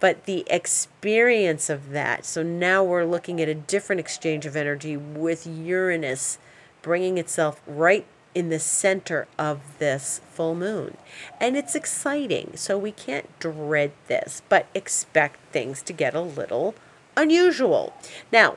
but 0.00 0.24
the 0.24 0.44
experience 0.48 1.68
of 1.68 1.90
that 1.90 2.24
so 2.24 2.42
now 2.42 2.82
we're 2.82 3.04
looking 3.04 3.40
at 3.40 3.48
a 3.48 3.54
different 3.54 4.00
exchange 4.00 4.46
of 4.46 4.56
energy 4.56 4.96
with 4.96 5.46
uranus 5.46 6.38
bringing 6.82 7.18
itself 7.18 7.60
right 7.66 8.06
in 8.34 8.48
the 8.48 8.58
center 8.58 9.28
of 9.38 9.60
this 9.78 10.20
full 10.30 10.54
moon. 10.54 10.96
And 11.40 11.56
it's 11.56 11.74
exciting 11.74 12.52
so 12.56 12.76
we 12.78 12.90
can't 12.90 13.38
dread 13.38 13.92
this 14.08 14.42
but 14.48 14.66
expect 14.74 15.38
things 15.52 15.82
to 15.82 15.92
get 15.92 16.14
a 16.14 16.20
little 16.20 16.74
unusual. 17.16 17.92
Now 18.32 18.56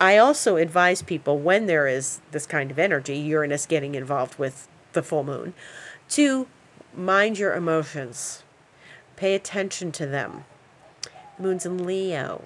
I 0.00 0.16
also 0.16 0.56
advise 0.56 1.02
people 1.02 1.38
when 1.38 1.66
there 1.66 1.86
is 1.86 2.20
this 2.32 2.46
kind 2.46 2.70
of 2.70 2.78
energy, 2.78 3.16
Uranus 3.18 3.66
getting 3.66 3.94
involved 3.94 4.38
with 4.38 4.68
the 4.94 5.02
full 5.02 5.24
moon, 5.24 5.52
to 6.10 6.46
mind 6.96 7.38
your 7.38 7.54
emotions, 7.54 8.42
pay 9.16 9.34
attention 9.34 9.92
to 9.92 10.06
them. 10.06 10.44
Moon's 11.38 11.66
in 11.66 11.84
Leo. 11.84 12.44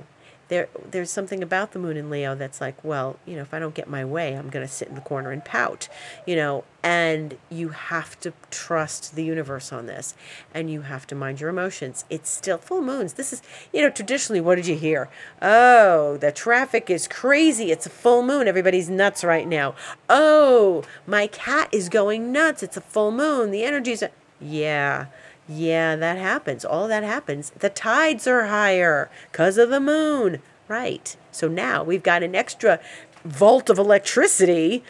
There, 0.48 0.68
there's 0.90 1.10
something 1.10 1.42
about 1.42 1.72
the 1.72 1.78
moon 1.78 1.96
in 1.98 2.08
Leo 2.08 2.34
that's 2.34 2.60
like, 2.60 2.82
well, 2.82 3.18
you 3.26 3.36
know, 3.36 3.42
if 3.42 3.52
I 3.52 3.58
don't 3.58 3.74
get 3.74 3.88
my 3.88 4.04
way, 4.04 4.34
I'm 4.34 4.48
going 4.48 4.66
to 4.66 4.72
sit 4.72 4.88
in 4.88 4.94
the 4.94 5.02
corner 5.02 5.30
and 5.30 5.44
pout, 5.44 5.88
you 6.26 6.36
know, 6.36 6.64
and 6.82 7.36
you 7.50 7.68
have 7.70 8.18
to 8.20 8.32
trust 8.50 9.14
the 9.14 9.24
universe 9.24 9.72
on 9.72 9.84
this 9.86 10.14
and 10.54 10.70
you 10.70 10.82
have 10.82 11.06
to 11.08 11.14
mind 11.14 11.40
your 11.40 11.50
emotions. 11.50 12.06
It's 12.08 12.30
still 12.30 12.56
full 12.56 12.80
moons. 12.80 13.14
This 13.14 13.32
is, 13.32 13.42
you 13.74 13.82
know, 13.82 13.90
traditionally, 13.90 14.40
what 14.40 14.54
did 14.54 14.66
you 14.66 14.76
hear? 14.76 15.10
Oh, 15.42 16.16
the 16.16 16.32
traffic 16.32 16.88
is 16.88 17.06
crazy. 17.06 17.70
It's 17.70 17.84
a 17.84 17.90
full 17.90 18.22
moon. 18.22 18.48
Everybody's 18.48 18.88
nuts 18.88 19.22
right 19.24 19.46
now. 19.46 19.74
Oh, 20.08 20.82
my 21.06 21.26
cat 21.26 21.68
is 21.72 21.90
going 21.90 22.32
nuts. 22.32 22.62
It's 22.62 22.76
a 22.76 22.80
full 22.82 23.10
moon. 23.10 23.50
The 23.50 23.64
energy's, 23.64 24.02
a- 24.02 24.10
yeah. 24.40 25.06
Yeah, 25.48 25.96
that 25.96 26.18
happens. 26.18 26.64
All 26.64 26.88
that 26.88 27.02
happens. 27.02 27.50
The 27.58 27.70
tides 27.70 28.26
are 28.26 28.46
higher 28.46 29.10
because 29.32 29.56
of 29.56 29.70
the 29.70 29.80
moon. 29.80 30.42
Right. 30.68 31.16
So 31.32 31.48
now 31.48 31.82
we've 31.82 32.02
got 32.02 32.22
an 32.22 32.34
extra 32.34 32.78
volt 33.24 33.70
of 33.70 33.78
electricity 33.78 34.84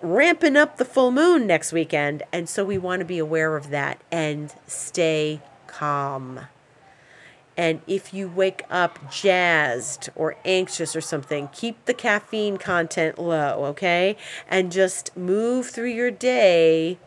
ramping 0.00 0.56
up 0.56 0.76
the 0.76 0.84
full 0.84 1.10
moon 1.10 1.46
next 1.46 1.72
weekend. 1.72 2.22
And 2.32 2.48
so 2.48 2.64
we 2.64 2.78
want 2.78 3.00
to 3.00 3.04
be 3.04 3.18
aware 3.18 3.56
of 3.56 3.70
that 3.70 4.00
and 4.12 4.54
stay 4.68 5.40
calm. 5.66 6.46
And 7.56 7.80
if 7.86 8.12
you 8.12 8.28
wake 8.28 8.62
up 8.70 9.10
jazzed 9.10 10.10
or 10.14 10.36
anxious 10.44 10.94
or 10.94 11.00
something, 11.00 11.48
keep 11.52 11.82
the 11.86 11.94
caffeine 11.94 12.58
content 12.58 13.18
low, 13.18 13.64
okay? 13.64 14.16
And 14.46 14.70
just 14.70 15.16
move 15.16 15.70
through 15.70 15.90
your 15.90 16.10
day 16.10 16.98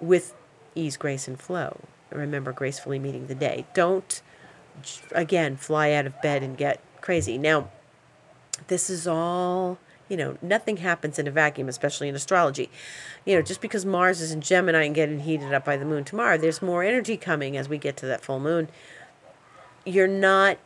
with 0.00 0.34
ease, 0.74 0.96
grace, 0.96 1.28
and 1.28 1.40
flow. 1.40 1.80
Remember, 2.10 2.52
gracefully 2.52 2.98
meeting 2.98 3.26
the 3.26 3.34
day. 3.34 3.66
Don't, 3.74 4.22
again, 5.12 5.56
fly 5.56 5.92
out 5.92 6.06
of 6.06 6.20
bed 6.22 6.42
and 6.42 6.56
get 6.56 6.80
crazy. 7.00 7.38
Now, 7.38 7.70
this 8.68 8.88
is 8.88 9.06
all, 9.06 9.78
you 10.08 10.16
know, 10.16 10.38
nothing 10.40 10.78
happens 10.78 11.18
in 11.18 11.26
a 11.26 11.30
vacuum, 11.30 11.68
especially 11.68 12.08
in 12.08 12.14
astrology. 12.14 12.70
You 13.24 13.36
know, 13.36 13.42
just 13.42 13.60
because 13.60 13.84
Mars 13.84 14.20
is 14.20 14.32
in 14.32 14.40
Gemini 14.40 14.84
and 14.84 14.94
getting 14.94 15.20
heated 15.20 15.52
up 15.52 15.64
by 15.64 15.76
the 15.76 15.84
moon 15.84 16.04
tomorrow, 16.04 16.38
there's 16.38 16.62
more 16.62 16.84
energy 16.84 17.16
coming 17.16 17.56
as 17.56 17.68
we 17.68 17.78
get 17.78 17.96
to 17.98 18.06
that 18.06 18.22
full 18.22 18.40
moon. 18.40 18.68
You're 19.84 20.06
not, 20.06 20.58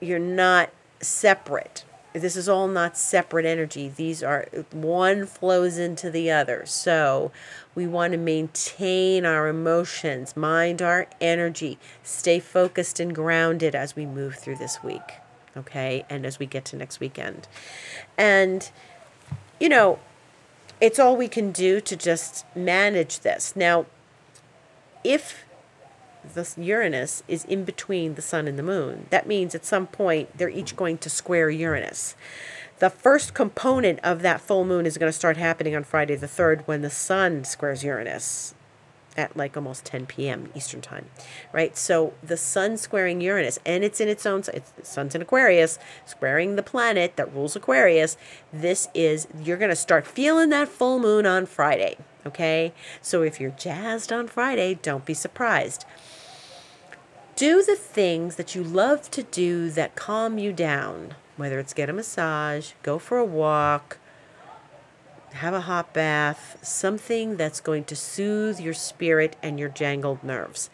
you're 0.00 0.18
not 0.18 0.70
separate 1.00 1.84
this 2.12 2.36
is 2.36 2.48
all 2.48 2.68
not 2.68 2.96
separate 2.96 3.46
energy. 3.46 3.88
These 3.88 4.22
are 4.22 4.48
one 4.72 5.26
flows 5.26 5.78
into 5.78 6.10
the 6.10 6.30
other. 6.30 6.64
So 6.66 7.30
we 7.74 7.86
want 7.86 8.12
to 8.12 8.18
maintain 8.18 9.24
our 9.24 9.48
emotions, 9.48 10.36
mind 10.36 10.82
our 10.82 11.06
energy, 11.20 11.78
stay 12.02 12.40
focused 12.40 12.98
and 13.00 13.14
grounded 13.14 13.74
as 13.74 13.94
we 13.94 14.06
move 14.06 14.36
through 14.36 14.56
this 14.56 14.82
week. 14.82 15.20
Okay. 15.56 16.04
And 16.10 16.26
as 16.26 16.38
we 16.38 16.46
get 16.46 16.64
to 16.66 16.76
next 16.76 17.00
weekend. 17.00 17.48
And, 18.18 18.70
you 19.58 19.68
know, 19.68 19.98
it's 20.80 20.98
all 20.98 21.16
we 21.16 21.28
can 21.28 21.52
do 21.52 21.80
to 21.80 21.96
just 21.96 22.44
manage 22.56 23.20
this. 23.20 23.54
Now, 23.54 23.86
if 25.04 25.44
the 26.34 26.48
Uranus 26.56 27.22
is 27.28 27.44
in 27.44 27.64
between 27.64 28.14
the 28.14 28.22
sun 28.22 28.48
and 28.48 28.58
the 28.58 28.62
moon. 28.62 29.06
That 29.10 29.26
means 29.26 29.54
at 29.54 29.64
some 29.64 29.86
point 29.86 30.36
they're 30.36 30.48
each 30.48 30.76
going 30.76 30.98
to 30.98 31.10
square 31.10 31.50
Uranus. 31.50 32.14
The 32.78 32.90
first 32.90 33.34
component 33.34 34.00
of 34.00 34.22
that 34.22 34.40
full 34.40 34.64
moon 34.64 34.86
is 34.86 34.96
going 34.96 35.10
to 35.10 35.16
start 35.16 35.36
happening 35.36 35.76
on 35.76 35.84
Friday 35.84 36.16
the 36.16 36.26
3rd 36.26 36.66
when 36.66 36.82
the 36.82 36.90
sun 36.90 37.44
squares 37.44 37.84
Uranus 37.84 38.54
at 39.16 39.36
like 39.36 39.56
almost 39.56 39.84
10 39.84 40.06
p.m. 40.06 40.50
Eastern 40.54 40.80
time, 40.80 41.06
right? 41.52 41.76
So 41.76 42.14
the 42.22 42.36
sun 42.36 42.76
squaring 42.76 43.20
Uranus, 43.20 43.58
and 43.66 43.84
it's 43.84 44.00
in 44.00 44.08
its 44.08 44.24
own, 44.24 44.42
it's, 44.54 44.70
the 44.70 44.84
sun's 44.84 45.14
in 45.14 45.20
Aquarius, 45.22 45.78
squaring 46.06 46.56
the 46.56 46.62
planet 46.62 47.16
that 47.16 47.32
rules 47.34 47.56
Aquarius. 47.56 48.16
This 48.52 48.88
is, 48.94 49.26
you're 49.42 49.56
going 49.56 49.70
to 49.70 49.76
start 49.76 50.06
feeling 50.06 50.48
that 50.50 50.68
full 50.68 50.98
moon 50.98 51.26
on 51.26 51.46
Friday 51.46 51.96
Okay? 52.26 52.72
So 53.00 53.22
if 53.22 53.40
you're 53.40 53.50
jazzed 53.50 54.12
on 54.12 54.28
Friday, 54.28 54.74
don't 54.74 55.04
be 55.04 55.14
surprised. 55.14 55.84
Do 57.36 57.62
the 57.62 57.76
things 57.76 58.36
that 58.36 58.54
you 58.54 58.62
love 58.62 59.10
to 59.12 59.22
do 59.22 59.70
that 59.70 59.96
calm 59.96 60.38
you 60.38 60.52
down, 60.52 61.14
whether 61.36 61.58
it's 61.58 61.72
get 61.72 61.88
a 61.88 61.92
massage, 61.92 62.72
go 62.82 62.98
for 62.98 63.18
a 63.18 63.24
walk, 63.24 63.98
have 65.34 65.54
a 65.54 65.62
hot 65.62 65.94
bath, 65.94 66.58
something 66.62 67.36
that's 67.36 67.60
going 67.60 67.84
to 67.84 67.96
soothe 67.96 68.60
your 68.60 68.74
spirit 68.74 69.36
and 69.42 69.58
your 69.58 69.68
jangled 69.68 70.22
nerves. 70.22 70.68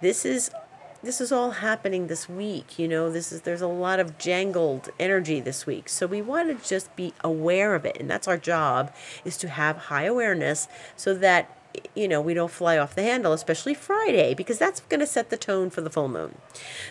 This 0.00 0.24
is 0.24 0.50
this 1.02 1.20
is 1.20 1.32
all 1.32 1.52
happening 1.52 2.06
this 2.06 2.28
week 2.28 2.78
you 2.78 2.86
know 2.86 3.10
this 3.10 3.32
is 3.32 3.42
there's 3.42 3.62
a 3.62 3.66
lot 3.66 4.00
of 4.00 4.18
jangled 4.18 4.90
energy 4.98 5.40
this 5.40 5.66
week. 5.66 5.88
So 5.88 6.06
we 6.06 6.22
want 6.22 6.48
to 6.48 6.68
just 6.68 6.94
be 6.96 7.12
aware 7.22 7.74
of 7.74 7.84
it 7.84 7.96
and 7.98 8.10
that's 8.10 8.28
our 8.28 8.38
job 8.38 8.92
is 9.24 9.36
to 9.38 9.48
have 9.48 9.76
high 9.76 10.04
awareness 10.04 10.68
so 10.96 11.14
that 11.14 11.56
you 11.94 12.08
know 12.08 12.20
we 12.20 12.34
don't 12.34 12.50
fly 12.50 12.76
off 12.76 12.96
the 12.96 13.02
handle 13.02 13.32
especially 13.32 13.74
friday 13.74 14.34
because 14.34 14.58
that's 14.58 14.80
going 14.80 14.98
to 14.98 15.06
set 15.06 15.30
the 15.30 15.36
tone 15.36 15.70
for 15.70 15.80
the 15.80 15.90
full 15.90 16.08
moon. 16.08 16.36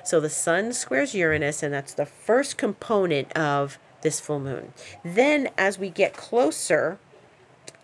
So 0.03 0.19
the 0.19 0.29
sun 0.29 0.73
squares 0.73 1.13
uranus 1.13 1.63
and 1.63 1.73
that's 1.73 1.93
the 1.93 2.05
first 2.05 2.57
component 2.57 3.31
of 3.33 3.77
this 4.01 4.19
full 4.19 4.39
moon. 4.39 4.73
Then 5.03 5.49
as 5.57 5.77
we 5.77 5.89
get 5.89 6.13
closer 6.13 6.97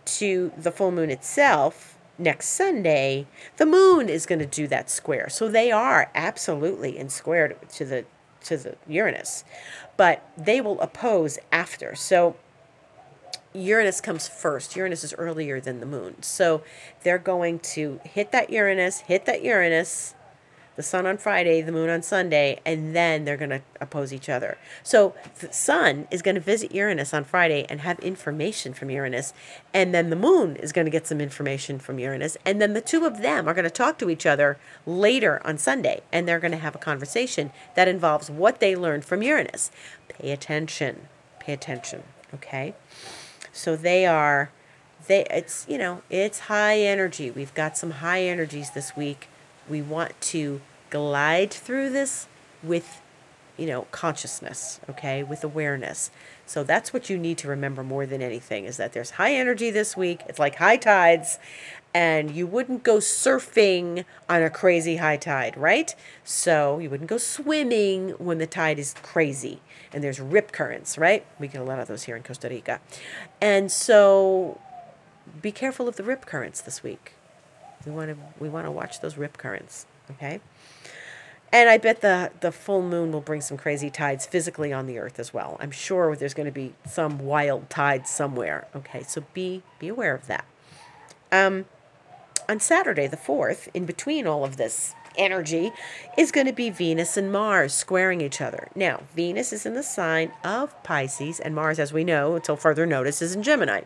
to 0.05 0.51
the 0.57 0.71
full 0.71 0.91
moon 0.91 1.09
itself 1.09 1.94
next 2.17 2.49
Sunday, 2.49 3.27
the 3.57 3.65
moon 3.65 4.09
is 4.09 4.25
going 4.25 4.39
to 4.39 4.45
do 4.45 4.67
that 4.67 4.89
square. 4.89 5.29
So 5.29 5.47
they 5.47 5.71
are 5.71 6.11
absolutely 6.15 6.97
in 6.97 7.09
square 7.09 7.55
to 7.73 7.85
the 7.85 8.05
to 8.43 8.57
the 8.57 8.75
Uranus. 8.87 9.43
But 9.97 10.29
they 10.37 10.61
will 10.61 10.79
oppose 10.81 11.39
after. 11.51 11.95
So 11.95 12.35
Uranus 13.53 14.01
comes 14.01 14.27
first. 14.27 14.75
Uranus 14.75 15.03
is 15.03 15.13
earlier 15.17 15.59
than 15.59 15.79
the 15.79 15.85
moon. 15.85 16.21
So 16.21 16.61
they're 17.03 17.17
going 17.17 17.59
to 17.59 17.99
hit 18.03 18.31
that 18.31 18.49
Uranus, 18.49 19.01
hit 19.01 19.25
that 19.25 19.43
Uranus, 19.43 20.13
the 20.75 20.83
sun 20.83 21.05
on 21.05 21.17
Friday, 21.17 21.61
the 21.61 21.71
moon 21.71 21.89
on 21.89 22.01
Sunday, 22.01 22.59
and 22.65 22.95
then 22.95 23.25
they're 23.25 23.37
going 23.37 23.49
to 23.49 23.61
oppose 23.79 24.11
each 24.11 24.29
other. 24.29 24.57
So 24.83 25.15
the 25.39 25.51
sun 25.51 26.07
is 26.11 26.21
going 26.21 26.35
to 26.35 26.41
visit 26.41 26.73
Uranus 26.73 27.13
on 27.13 27.23
Friday 27.23 27.65
and 27.69 27.81
have 27.81 27.99
information 27.99 28.73
from 28.73 28.89
Uranus, 28.89 29.33
and 29.73 29.93
then 29.93 30.09
the 30.09 30.15
moon 30.15 30.55
is 30.57 30.71
going 30.71 30.85
to 30.85 30.91
get 30.91 31.07
some 31.07 31.21
information 31.21 31.79
from 31.79 31.99
Uranus, 31.99 32.37
and 32.45 32.61
then 32.61 32.73
the 32.73 32.81
two 32.81 33.05
of 33.05 33.21
them 33.21 33.47
are 33.47 33.53
going 33.53 33.63
to 33.63 33.69
talk 33.69 33.97
to 33.99 34.09
each 34.09 34.25
other 34.25 34.57
later 34.85 35.41
on 35.45 35.57
Sunday, 35.57 36.01
and 36.11 36.27
they're 36.27 36.39
going 36.39 36.51
to 36.51 36.57
have 36.57 36.75
a 36.75 36.79
conversation 36.79 37.51
that 37.75 37.87
involves 37.87 38.29
what 38.29 38.59
they 38.59 38.75
learned 38.75 39.05
from 39.05 39.23
Uranus. 39.23 39.71
Pay 40.09 40.31
attention. 40.31 41.07
Pay 41.39 41.53
attention, 41.53 42.03
okay? 42.33 42.73
So 43.53 43.75
they 43.75 44.05
are 44.05 44.51
they 45.07 45.25
it's, 45.29 45.65
you 45.69 45.77
know, 45.77 46.01
it's 46.09 46.39
high 46.39 46.79
energy. 46.79 47.29
We've 47.29 47.53
got 47.53 47.77
some 47.77 47.91
high 47.91 48.23
energies 48.23 48.71
this 48.71 48.95
week 48.97 49.27
we 49.69 49.81
want 49.81 50.19
to 50.21 50.61
glide 50.89 51.51
through 51.51 51.89
this 51.89 52.27
with 52.63 53.01
you 53.57 53.65
know 53.65 53.87
consciousness 53.91 54.79
okay 54.89 55.23
with 55.23 55.43
awareness. 55.43 56.11
So 56.45 56.63
that's 56.63 56.93
what 56.93 57.09
you 57.09 57.17
need 57.17 57.37
to 57.39 57.47
remember 57.47 57.83
more 57.83 58.05
than 58.05 58.21
anything 58.21 58.65
is 58.65 58.77
that 58.77 58.93
there's 58.93 59.11
high 59.11 59.33
energy 59.33 59.71
this 59.71 59.97
week 59.97 60.21
it's 60.27 60.39
like 60.39 60.55
high 60.55 60.77
tides 60.77 61.39
and 61.93 62.31
you 62.31 62.45
wouldn't 62.45 62.83
go 62.83 62.97
surfing 62.97 64.03
on 64.27 64.43
a 64.43 64.49
crazy 64.49 64.97
high 64.97 65.17
tide 65.17 65.57
right? 65.57 65.95
So 66.23 66.79
you 66.79 66.89
wouldn't 66.89 67.09
go 67.09 67.17
swimming 67.17 68.09
when 68.11 68.37
the 68.37 68.47
tide 68.47 68.79
is 68.79 68.93
crazy 69.01 69.61
and 69.93 70.03
there's 70.03 70.19
rip 70.19 70.51
currents 70.51 70.97
right? 70.97 71.25
We 71.39 71.47
get 71.47 71.61
a 71.61 71.65
lot 71.65 71.79
of 71.79 71.87
those 71.87 72.03
here 72.03 72.15
in 72.15 72.23
costa 72.23 72.49
rica. 72.49 72.81
And 73.41 73.71
so 73.71 74.59
be 75.41 75.51
careful 75.51 75.87
of 75.87 75.95
the 75.95 76.03
rip 76.03 76.25
currents 76.25 76.61
this 76.61 76.83
week 76.83 77.13
we 77.85 77.91
want 77.91 78.11
to 78.11 78.17
we 78.39 78.49
want 78.49 78.65
to 78.65 78.71
watch 78.71 78.99
those 78.99 79.17
rip 79.17 79.37
currents, 79.37 79.85
okay? 80.11 80.41
And 81.51 81.69
I 81.69 81.77
bet 81.77 82.01
the 82.01 82.31
the 82.41 82.51
full 82.51 82.81
moon 82.81 83.11
will 83.11 83.21
bring 83.21 83.41
some 83.41 83.57
crazy 83.57 83.89
tides 83.89 84.25
physically 84.25 84.73
on 84.73 84.87
the 84.87 84.99
earth 84.99 85.19
as 85.19 85.33
well. 85.33 85.57
I'm 85.59 85.71
sure 85.71 86.15
there's 86.15 86.33
going 86.33 86.47
to 86.47 86.51
be 86.51 86.73
some 86.85 87.19
wild 87.19 87.69
tides 87.69 88.09
somewhere. 88.09 88.67
Okay, 88.75 89.03
so 89.03 89.23
be 89.33 89.63
be 89.79 89.87
aware 89.87 90.13
of 90.13 90.27
that. 90.27 90.45
Um, 91.31 91.65
on 92.49 92.59
Saturday 92.59 93.07
the 93.07 93.17
fourth, 93.17 93.69
in 93.73 93.85
between 93.85 94.27
all 94.27 94.43
of 94.43 94.57
this 94.57 94.93
energy, 95.17 95.71
is 96.17 96.31
going 96.31 96.47
to 96.47 96.53
be 96.53 96.69
Venus 96.69 97.17
and 97.17 97.31
Mars 97.31 97.73
squaring 97.73 98.21
each 98.21 98.41
other. 98.41 98.69
Now, 98.75 99.03
Venus 99.15 99.53
is 99.53 99.65
in 99.65 99.73
the 99.73 99.83
sign 99.83 100.31
of 100.43 100.81
Pisces, 100.83 101.39
and 101.39 101.55
Mars, 101.55 101.79
as 101.79 101.93
we 101.93 102.03
know, 102.03 102.35
until 102.35 102.55
further 102.55 102.85
notice, 102.85 103.21
is 103.21 103.33
in 103.35 103.43
Gemini. 103.43 103.81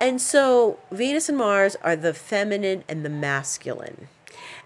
And 0.00 0.20
so 0.20 0.78
Venus 0.90 1.28
and 1.28 1.38
Mars 1.38 1.76
are 1.82 1.96
the 1.96 2.14
feminine 2.14 2.84
and 2.88 3.04
the 3.04 3.10
masculine. 3.10 4.08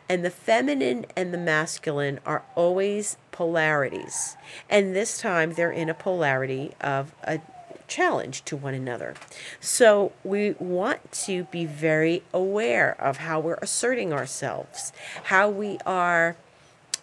And 0.08 0.24
the 0.24 0.30
feminine 0.30 1.06
and 1.16 1.32
the 1.32 1.38
masculine 1.38 2.18
are 2.26 2.42
always 2.56 3.16
polarities. 3.30 4.36
And 4.68 4.94
this 4.94 5.20
time 5.20 5.54
they're 5.54 5.70
in 5.70 5.88
a 5.88 5.94
polarity 5.94 6.72
of 6.80 7.14
a 7.22 7.40
challenge 7.86 8.44
to 8.46 8.56
one 8.56 8.74
another. 8.74 9.14
So 9.60 10.12
we 10.24 10.52
want 10.58 11.12
to 11.12 11.44
be 11.44 11.64
very 11.64 12.22
aware 12.32 13.00
of 13.00 13.18
how 13.18 13.38
we're 13.40 13.58
asserting 13.62 14.12
ourselves, 14.12 14.92
how 15.24 15.48
we 15.48 15.78
are 15.86 16.36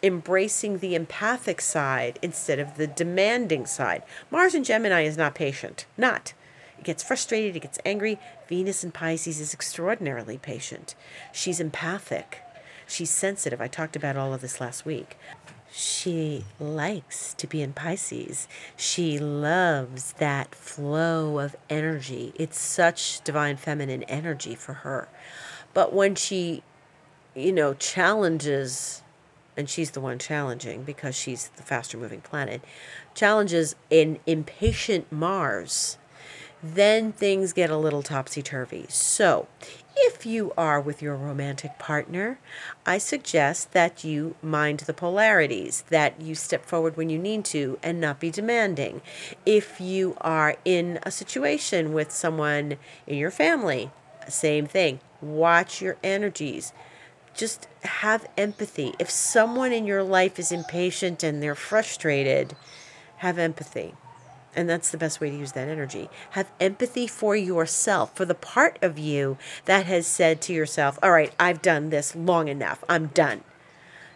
embracing 0.04 0.80
the 0.80 0.96
empathic 0.96 1.62
side 1.62 2.20
instead 2.22 2.60
of 2.60 2.78
the 2.78 2.88
demanding 2.88 3.66
side. 3.66 4.04
Mars 4.30 4.54
and 4.54 4.66
Gemini 4.66 5.02
is 5.02 5.18
not 5.18 5.36
patient, 5.36 5.86
not. 5.98 6.34
It 6.78 6.84
gets 6.84 7.04
frustrated, 7.04 7.56
it 7.56 7.62
gets 7.62 7.80
angry. 7.86 8.20
Venus 8.48 8.84
in 8.84 8.92
Pisces 8.92 9.40
is 9.40 9.54
extraordinarily 9.54 10.38
patient. 10.38 10.96
She's 11.32 11.60
empathic. 11.60 12.42
She's 12.88 13.10
sensitive. 13.10 13.60
I 13.60 13.68
talked 13.68 13.96
about 13.96 14.16
all 14.16 14.34
of 14.34 14.42
this 14.42 14.62
last 14.62 14.86
week. 14.86 15.18
She 15.72 16.46
likes 16.60 17.34
to 17.36 17.46
be 17.46 17.62
in 17.62 17.74
Pisces. 17.74 18.48
She 18.78 19.20
loves 19.20 20.14
that 20.14 20.56
flow 20.56 21.40
of 21.40 21.56
energy. 21.70 22.32
It's 22.36 22.60
such 22.60 23.22
divine 23.24 23.58
feminine 23.58 24.04
energy 24.04 24.56
for 24.56 24.74
her. 24.74 25.10
But 25.74 25.94
when 25.94 26.16
she, 26.16 26.64
you 27.36 27.52
know, 27.52 27.74
challenges, 27.74 29.04
and 29.58 29.70
she's 29.70 29.92
the 29.92 30.02
one 30.02 30.20
challenging 30.20 30.84
because 30.84 31.16
she's 31.16 31.50
the 31.50 31.64
faster 31.64 31.98
moving 31.98 32.22
planet, 32.22 32.62
challenges 33.14 33.76
an 33.92 34.20
impatient 34.26 35.12
Mars 35.12 35.98
then 36.76 37.12
things 37.12 37.54
get 37.54 37.70
a 37.70 37.78
little 37.78 38.02
topsy 38.02 38.42
turvy. 38.42 38.86
So, 38.90 39.48
if 39.96 40.26
you 40.26 40.54
are 40.58 40.80
with 40.80 41.02
your 41.02 41.16
romantic 41.16 41.80
partner, 41.80 42.40
I 42.86 42.98
suggest 42.98 43.72
that 43.74 44.04
you 44.04 44.36
mind 44.42 44.82
the 44.82 44.94
polarities, 44.94 45.84
that 45.90 46.22
you 46.22 46.36
step 46.36 46.66
forward 46.66 46.98
when 46.98 47.10
you 47.10 47.18
need 47.18 47.46
to 47.46 47.80
and 47.82 48.00
not 48.00 48.20
be 48.20 48.30
demanding. 48.30 49.02
If 49.46 49.82
you 49.82 50.16
are 50.22 50.56
in 50.66 51.00
a 51.04 51.12
situation 51.12 51.94
with 51.94 52.12
someone 52.12 52.78
in 53.08 53.18
your 53.18 53.32
family, 53.32 53.90
same 54.28 54.68
thing. 54.68 55.00
Watch 55.22 55.82
your 55.82 55.98
energies. 56.04 56.74
Just 57.36 57.68
have 57.84 58.28
empathy. 58.38 58.94
If 59.00 59.10
someone 59.10 59.72
in 59.72 59.86
your 59.86 60.04
life 60.04 60.38
is 60.40 60.52
impatient 60.52 61.24
and 61.24 61.42
they're 61.42 61.56
frustrated, 61.56 62.56
have 63.18 63.40
empathy 63.40 63.94
and 64.58 64.68
that's 64.68 64.90
the 64.90 64.98
best 64.98 65.22
way 65.22 65.30
to 65.30 65.38
use 65.38 65.52
that 65.52 65.70
energy. 65.70 66.10
Have 66.32 66.52
empathy 66.60 67.06
for 67.06 67.36
yourself, 67.36 68.14
for 68.16 68.26
the 68.26 68.34
part 68.34 68.80
of 68.82 68.98
you 68.98 69.38
that 69.66 69.86
has 69.86 70.08
said 70.08 70.42
to 70.42 70.54
yourself, 70.54 70.98
All 71.04 71.12
right, 71.12 71.32
I've 71.40 71.62
done 71.62 71.92
this 71.92 72.16
long 72.16 72.48
enough. 72.48 72.84
I'm 72.90 73.08
done. 73.08 73.44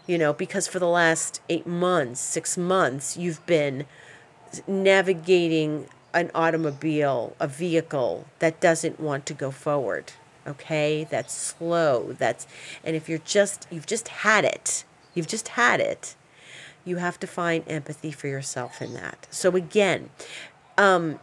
You 0.08 0.18
know, 0.18 0.34
because 0.34 0.68
for 0.68 0.80
the 0.80 0.88
last 0.88 1.42
eight 1.48 1.68
months, 1.68 2.20
six 2.20 2.58
months, 2.58 3.16
you've 3.16 3.46
been 3.46 3.86
navigating 4.68 5.86
an 6.12 6.32
automobile, 6.34 7.36
a 7.40 7.48
vehicle 7.48 8.26
that 8.40 8.60
doesn't 8.60 9.00
want 9.00 9.28
to 9.28 9.36
go 9.36 9.52
forward. 9.52 10.14
Okay? 10.48 11.08
That's 11.08 11.34
slow. 11.34 12.14
That's, 12.18 12.48
and 12.84 12.96
if 12.96 13.08
you're 13.08 13.20
just, 13.20 13.68
you've 13.70 13.86
just 13.86 14.08
had 14.08 14.44
it, 14.44 14.86
you've 15.14 15.28
just 15.28 15.50
had 15.50 15.80
it 15.80 16.16
you 16.86 16.98
have 16.98 17.20
to 17.20 17.28
find 17.28 17.64
empathy 17.68 18.12
for 18.12 18.28
yourself 18.28 18.82
in 18.82 18.94
that. 18.94 19.28
So 19.30 19.56
again, 19.56 20.10
um, 20.78 21.20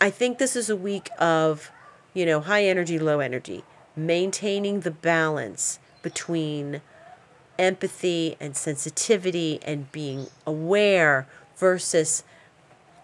I 0.00 0.10
think 0.10 0.38
this 0.38 0.56
is 0.56 0.70
a 0.70 0.76
week 0.76 1.10
of, 1.18 1.70
you 2.14 2.26
know, 2.26 2.40
high 2.40 2.64
energy, 2.64 2.98
low 2.98 3.20
energy, 3.20 3.64
maintaining 3.94 4.80
the 4.80 4.90
balance 4.90 5.78
between 6.02 6.80
empathy 7.58 8.36
and 8.40 8.56
sensitivity 8.56 9.60
and 9.62 9.92
being 9.92 10.26
aware 10.46 11.26
versus 11.56 12.24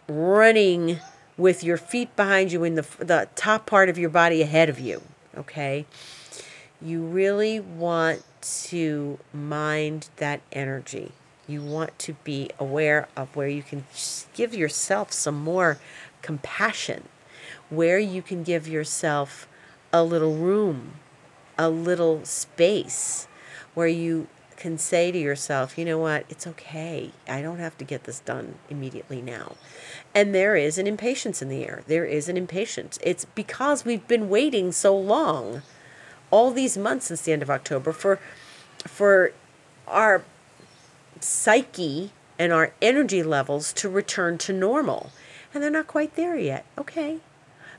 running 0.09 0.99
with 1.37 1.63
your 1.63 1.77
feet 1.77 2.15
behind 2.17 2.51
you 2.51 2.65
in 2.65 2.75
the 2.75 2.87
the 2.99 3.29
top 3.37 3.67
part 3.67 3.89
of 3.89 3.97
your 3.97 4.11
body 4.11 4.43
ahead 4.43 4.69
of 4.69 4.81
you, 4.81 5.03
okay? 5.37 5.87
You 6.81 7.03
really 7.03 7.61
want 7.61 8.25
to 8.69 9.19
mind 9.33 10.09
that 10.17 10.41
energy. 10.53 11.13
You 11.49 11.63
want 11.63 11.99
to 12.01 12.13
be 12.25 12.51
aware 12.59 13.09
of 13.17 13.35
where 13.35 13.49
you 13.49 13.63
can 13.63 13.85
give 14.35 14.55
yourself 14.55 15.13
some 15.13 15.43
more 15.43 15.79
compassion, 16.23 17.05
where 17.71 17.99
you 17.99 18.23
can 18.23 18.43
give 18.45 18.69
yourself 18.69 19.49
a 19.93 20.05
little 20.05 20.35
room, 20.35 20.93
a 21.57 21.69
little 21.69 22.25
space 22.25 23.27
where 23.75 23.89
you 23.89 24.29
can 24.59 24.77
say 24.77 25.13
to 25.13 25.19
yourself, 25.19 25.79
you 25.79 25.85
know 25.85 25.99
what, 25.99 26.27
it's 26.29 26.47
okay. 26.47 27.13
I 27.29 27.41
don't 27.41 27.61
have 27.61 27.79
to 27.79 27.85
get 27.85 28.05
this 28.05 28.19
done 28.21 28.57
immediately 28.69 29.23
now. 29.23 29.55
And 30.15 30.35
there 30.35 30.57
is 30.57 30.79
an 30.79 30.87
impatience 30.87 31.41
in 31.41 31.49
the 31.49 31.65
air. 31.65 31.83
There 31.87 32.05
is 32.05 32.29
an 32.29 32.37
impatience. 32.37 32.99
It's 33.03 33.25
because 33.25 33.85
we've 33.85 34.07
been 34.09 34.29
waiting 34.29 34.73
so 34.73 34.99
long, 34.99 35.63
all 36.31 36.51
these 36.51 36.77
months 36.77 37.07
since 37.07 37.23
the 37.23 37.33
end 37.33 37.43
of 37.43 37.51
October, 37.51 37.93
for 37.93 38.19
for 38.85 39.33
our 39.87 40.25
psyche 41.25 42.13
and 42.39 42.53
our 42.53 42.73
energy 42.81 43.23
levels 43.23 43.73
to 43.75 43.89
return 43.89 44.39
to 44.39 44.53
normal. 44.53 45.11
And 45.53 45.63
they're 45.63 45.71
not 45.71 45.87
quite 45.87 46.15
there 46.15 46.37
yet. 46.37 46.65
Okay. 46.77 47.19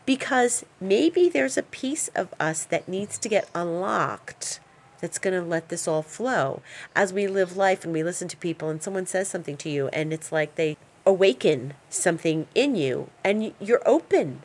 Because 0.05 0.65
maybe 0.81 1.29
there's 1.29 1.57
a 1.57 1.63
piece 1.63 2.07
of 2.09 2.33
us 2.39 2.63
that 2.65 2.87
needs 2.87 3.17
to 3.19 3.29
get 3.29 3.49
unlocked 3.53 4.59
that's 4.99 5.19
going 5.19 5.39
to 5.39 5.47
let 5.47 5.69
this 5.69 5.87
all 5.87 6.01
flow 6.01 6.61
as 6.95 7.13
we 7.13 7.27
live 7.27 7.55
life 7.55 7.83
and 7.83 7.93
we 7.93 8.03
listen 8.03 8.27
to 8.27 8.37
people 8.37 8.69
and 8.69 8.83
someone 8.83 9.05
says 9.05 9.27
something 9.27 9.57
to 9.57 9.69
you 9.69 9.87
and 9.89 10.11
it's 10.11 10.31
like 10.31 10.55
they 10.55 10.77
awaken 11.05 11.73
something 11.89 12.47
in 12.53 12.75
you 12.75 13.09
and 13.23 13.53
you're 13.59 13.87
open 13.87 14.41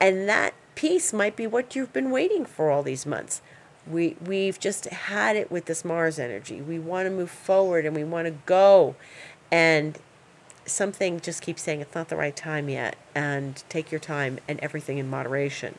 and 0.00 0.28
that 0.28 0.54
piece 0.74 1.12
might 1.12 1.36
be 1.36 1.46
what 1.46 1.76
you've 1.76 1.92
been 1.92 2.10
waiting 2.10 2.44
for 2.44 2.70
all 2.70 2.82
these 2.82 3.06
months 3.06 3.40
we 3.90 4.16
we've 4.24 4.58
just 4.58 4.86
had 4.86 5.36
it 5.36 5.50
with 5.50 5.66
this 5.66 5.84
mars 5.84 6.18
energy. 6.18 6.60
We 6.60 6.78
want 6.78 7.06
to 7.06 7.10
move 7.10 7.30
forward 7.30 7.86
and 7.86 7.94
we 7.94 8.04
want 8.04 8.26
to 8.26 8.34
go. 8.46 8.96
And 9.50 9.98
something 10.64 11.20
just 11.20 11.42
keeps 11.42 11.62
saying 11.62 11.80
it's 11.80 11.94
not 11.94 12.08
the 12.08 12.16
right 12.16 12.34
time 12.34 12.68
yet 12.68 12.96
and 13.14 13.62
take 13.68 13.92
your 13.92 14.00
time 14.00 14.38
and 14.48 14.58
everything 14.60 14.98
in 14.98 15.08
moderation. 15.08 15.78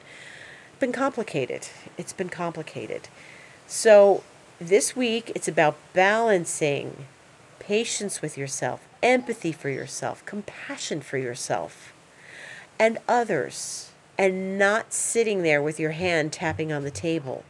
It's 0.69 0.79
been 0.79 0.93
complicated. 0.93 1.67
It's 1.97 2.13
been 2.13 2.29
complicated. 2.29 3.09
So 3.67 4.23
this 4.59 4.95
week, 4.95 5.31
it's 5.35 5.47
about 5.47 5.77
balancing 5.93 7.05
patience 7.59 8.21
with 8.21 8.37
yourself, 8.37 8.87
empathy 9.03 9.51
for 9.51 9.69
yourself, 9.69 10.25
compassion 10.25 11.01
for 11.01 11.17
yourself 11.17 11.93
and 12.79 12.97
others, 13.07 13.91
and 14.17 14.57
not 14.57 14.93
sitting 14.93 15.43
there 15.43 15.61
with 15.61 15.79
your 15.79 15.91
hand 15.91 16.31
tapping 16.31 16.71
on 16.71 16.83
the 16.83 16.91
table. 16.91 17.43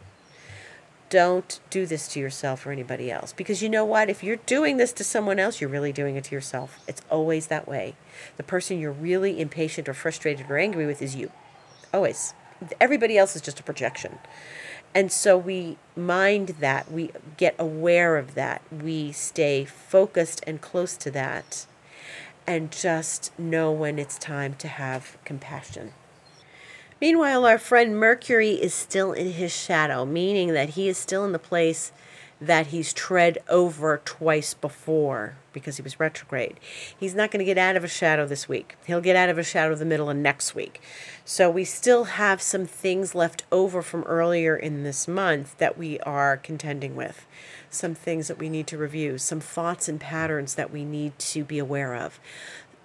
Don't 1.09 1.59
do 1.69 1.85
this 1.85 2.07
to 2.09 2.19
yourself 2.19 2.65
or 2.65 2.71
anybody 2.71 3.09
else. 3.09 3.31
Because 3.31 3.61
you 3.61 3.69
know 3.69 3.85
what? 3.85 4.09
If 4.09 4.23
you're 4.23 4.35
doing 4.35 4.77
this 4.77 4.91
to 4.93 5.03
someone 5.03 5.39
else, 5.39 5.61
you're 5.61 5.69
really 5.69 5.93
doing 5.93 6.17
it 6.17 6.25
to 6.25 6.35
yourself. 6.35 6.83
It's 6.87 7.01
always 7.09 7.47
that 7.47 7.67
way. 7.67 7.95
The 8.35 8.43
person 8.43 8.79
you're 8.79 8.91
really 8.91 9.39
impatient 9.39 9.87
or 9.87 9.93
frustrated 9.93 10.49
or 10.49 10.57
angry 10.57 10.85
with 10.85 11.01
is 11.01 11.15
you. 11.15 11.31
Always. 11.93 12.33
Everybody 12.81 13.17
else 13.17 13.35
is 13.35 13.41
just 13.41 13.59
a 13.59 13.63
projection. 13.63 14.19
And 14.93 15.11
so 15.11 15.37
we 15.37 15.77
mind 15.95 16.55
that, 16.59 16.91
we 16.91 17.11
get 17.37 17.55
aware 17.59 18.17
of 18.17 18.33
that, 18.35 18.61
we 18.71 19.11
stay 19.11 19.63
focused 19.65 20.43
and 20.47 20.59
close 20.59 20.97
to 20.97 21.11
that, 21.11 21.67
and 22.47 22.71
just 22.71 23.37
know 23.37 23.71
when 23.71 23.99
it's 23.99 24.17
time 24.17 24.55
to 24.55 24.67
have 24.67 25.17
compassion. 25.23 25.93
Meanwhile, 26.99 27.45
our 27.45 27.59
friend 27.59 27.95
Mercury 27.95 28.51
is 28.51 28.73
still 28.73 29.11
in 29.11 29.33
his 29.33 29.55
shadow, 29.55 30.03
meaning 30.03 30.53
that 30.53 30.69
he 30.69 30.87
is 30.87 30.97
still 30.97 31.23
in 31.25 31.31
the 31.31 31.39
place 31.39 31.91
that 32.39 32.67
he's 32.67 32.93
tread 32.93 33.37
over 33.49 34.01
twice 34.03 34.53
before 34.53 35.35
because 35.53 35.77
he 35.77 35.81
was 35.81 35.99
retrograde. 35.99 36.59
He's 36.99 37.15
not 37.15 37.31
going 37.31 37.39
to 37.39 37.45
get 37.45 37.57
out 37.57 37.75
of 37.75 37.83
a 37.83 37.87
shadow 37.87 38.27
this 38.27 38.47
week. 38.47 38.75
He'll 38.85 39.01
get 39.01 39.15
out 39.15 39.29
of 39.29 39.37
a 39.37 39.43
shadow 39.43 39.73
the 39.75 39.85
middle 39.85 40.09
of 40.09 40.17
next 40.17 40.53
week. 40.53 40.81
So 41.25 41.49
we 41.49 41.63
still 41.63 42.05
have 42.05 42.41
some 42.41 42.65
things 42.65 43.15
left 43.15 43.43
over 43.51 43.81
from 43.81 44.03
earlier 44.03 44.55
in 44.55 44.83
this 44.83 45.07
month 45.07 45.57
that 45.57 45.77
we 45.77 45.99
are 46.01 46.37
contending 46.37 46.95
with. 46.95 47.25
Some 47.69 47.95
things 47.95 48.27
that 48.27 48.37
we 48.39 48.49
need 48.49 48.67
to 48.67 48.77
review, 48.77 49.17
some 49.17 49.39
thoughts 49.39 49.89
and 49.89 49.99
patterns 49.99 50.55
that 50.55 50.71
we 50.71 50.85
need 50.85 51.17
to 51.19 51.43
be 51.43 51.59
aware 51.59 51.95
of. 51.95 52.19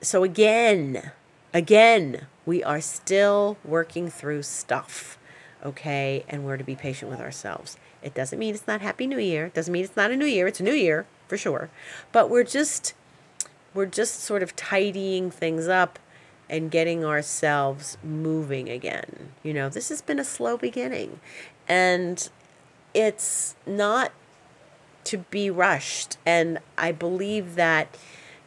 So 0.01 0.25
again, 0.25 1.13
again, 1.53 2.27
we 2.45 2.63
are 2.63 2.81
still 2.81 3.57
working 3.65 4.09
through 4.09 4.43
stuff, 4.43 5.19
okay? 5.65 6.25
And 6.29 6.45
we're 6.45 6.57
to 6.57 6.65
be 6.65 6.75
patient 6.75 7.11
with 7.11 7.21
ourselves. 7.21 7.77
It 8.03 8.15
doesn't 8.15 8.39
mean 8.39 8.55
it's 8.55 8.67
not 8.67 8.81
Happy 8.81 9.07
New 9.07 9.19
Year. 9.19 9.47
It 9.47 9.55
doesn't 9.55 9.73
mean 9.73 9.85
it's 9.85 9.97
not 9.97 10.11
a 10.11 10.17
new 10.17 10.27
year. 10.27 10.47
It's 10.47 10.61
a 10.61 10.65
new 10.65 10.73
year 10.73 11.07
for 11.29 11.37
sure. 11.37 11.71
But 12.11 12.29
we're 12.29 12.45
just 12.45 12.95
we're 13.75 13.87
just 13.87 14.21
sort 14.21 14.43
of 14.43 14.55
tidying 14.55 15.31
things 15.31 15.67
up 15.67 15.99
and 16.51 16.71
getting 16.71 17.05
ourselves 17.05 17.97
moving 18.05 18.69
again. 18.69 19.31
You 19.43 19.55
know, 19.55 19.69
this 19.71 19.89
has 19.89 20.03
been 20.03 20.19
a 20.19 20.25
slow 20.25 20.59
beginning 20.59 21.21
and 21.67 22.29
it's 22.93 23.55
not 23.67 24.13
to 25.05 25.19
be 25.19 25.49
rushed 25.49 26.19
and 26.27 26.59
I 26.77 26.93
believe 26.93 27.55
that 27.55 27.97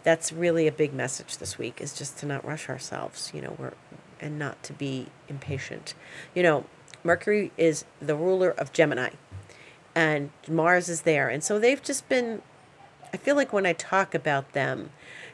that's 0.06 0.32
really 0.32 0.68
a 0.68 0.72
big 0.72 0.94
message 0.94 1.40
this 1.40 1.58
week 1.58 1.82
is 1.82 1.94
just 1.94 2.18
to 2.20 2.28
not 2.28 2.46
rush 2.46 2.70
ourselves, 2.70 3.32
you 3.34 3.42
know, 3.42 3.56
we're 3.60 3.74
and 4.22 4.40
not 4.40 4.62
to 4.64 4.72
be 4.72 5.08
impatient. 5.28 5.94
You 6.34 6.44
know, 6.44 6.66
Mercury 7.04 7.52
is 7.58 7.84
the 8.00 8.16
ruler 8.16 8.52
of 8.52 8.72
Gemini 8.72 9.10
and 9.94 10.30
Mars 10.48 10.88
is 10.88 11.02
there. 11.02 11.28
And 11.28 11.44
so 11.44 11.60
they've 11.60 11.82
just 11.82 12.08
been, 12.08 12.42
I 13.14 13.18
feel 13.18 13.36
like 13.36 13.52
when 13.52 13.66
I 13.66 13.74
talk 13.74 14.14
about 14.16 14.54
them, 14.54 14.92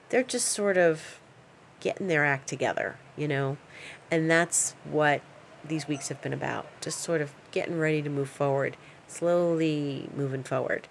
they're 0.09 0.23
just 0.23 0.47
sort 0.47 0.77
of 0.77 1.19
getting 1.79 2.07
their 2.07 2.25
act 2.25 2.47
together, 2.47 2.97
you 3.17 3.27
know? 3.27 3.57
And 4.09 4.31
that's 4.31 4.75
what 4.83 5.21
these 5.63 5.87
weeks 5.87 6.07
have 6.07 6.21
been 6.21 6.33
about. 6.33 6.65
Just 6.81 6.99
sort 6.99 7.21
of 7.21 7.33
getting 7.51 7.77
ready 7.77 8.01
to 8.01 8.09
move 8.09 8.29
forward, 8.29 8.77
slowly 9.07 10.09
moving 10.15 10.43
forward. 10.43 10.87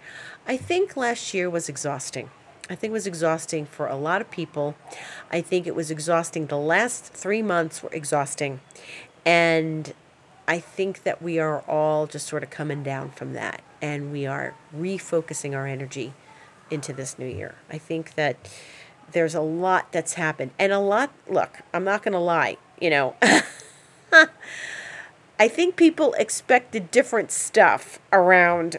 I 0.47 0.57
think 0.57 0.97
last 0.97 1.33
year 1.33 1.49
was 1.49 1.69
exhausting. 1.69 2.31
I 2.71 2.77
think 2.77 2.91
it 2.91 2.93
was 2.93 3.07
exhausting 3.09 3.67
for 3.67 3.89
a 3.89 3.97
lot 3.97 4.21
of 4.21 4.31
people. 4.31 4.77
I 5.33 5.41
think 5.41 5.67
it 5.67 5.75
was 5.75 5.91
exhausting. 5.91 6.47
The 6.47 6.57
last 6.57 7.13
three 7.13 7.43
months 7.43 7.83
were 7.83 7.91
exhausting. 7.93 8.61
And 9.27 9.93
I 10.47 10.61
think 10.61 11.03
that 11.03 11.21
we 11.21 11.41
are 11.41 11.63
all 11.63 12.07
just 12.07 12.29
sort 12.29 12.45
of 12.45 12.51
coming 12.51 12.85
down 12.85 13.11
from 13.11 13.33
that 13.33 13.63
and 13.83 14.13
we 14.13 14.25
are 14.25 14.55
refocusing 14.77 15.55
our 15.55 15.67
energy 15.67 16.13
into 16.71 16.93
this 16.93 17.19
new 17.19 17.27
year. 17.27 17.57
I 17.69 17.79
think 17.79 18.15
that 18.15 18.37
there's 19.11 19.35
a 19.35 19.41
lot 19.41 19.91
that's 19.91 20.15
happened 20.15 20.53
and 20.59 20.73
a 20.73 20.79
lot, 20.79 21.13
look, 21.29 21.61
I'm 21.75 21.83
not 21.85 22.05
going 22.05 22.13
to 22.13 22.21
lie, 22.21 22.57
you 22.81 22.91
know. 22.91 23.17
I 25.39 25.49
think 25.49 25.75
people 25.75 26.15
expected 26.15 26.91
different 26.91 27.33
stuff 27.33 27.99
around 28.13 28.77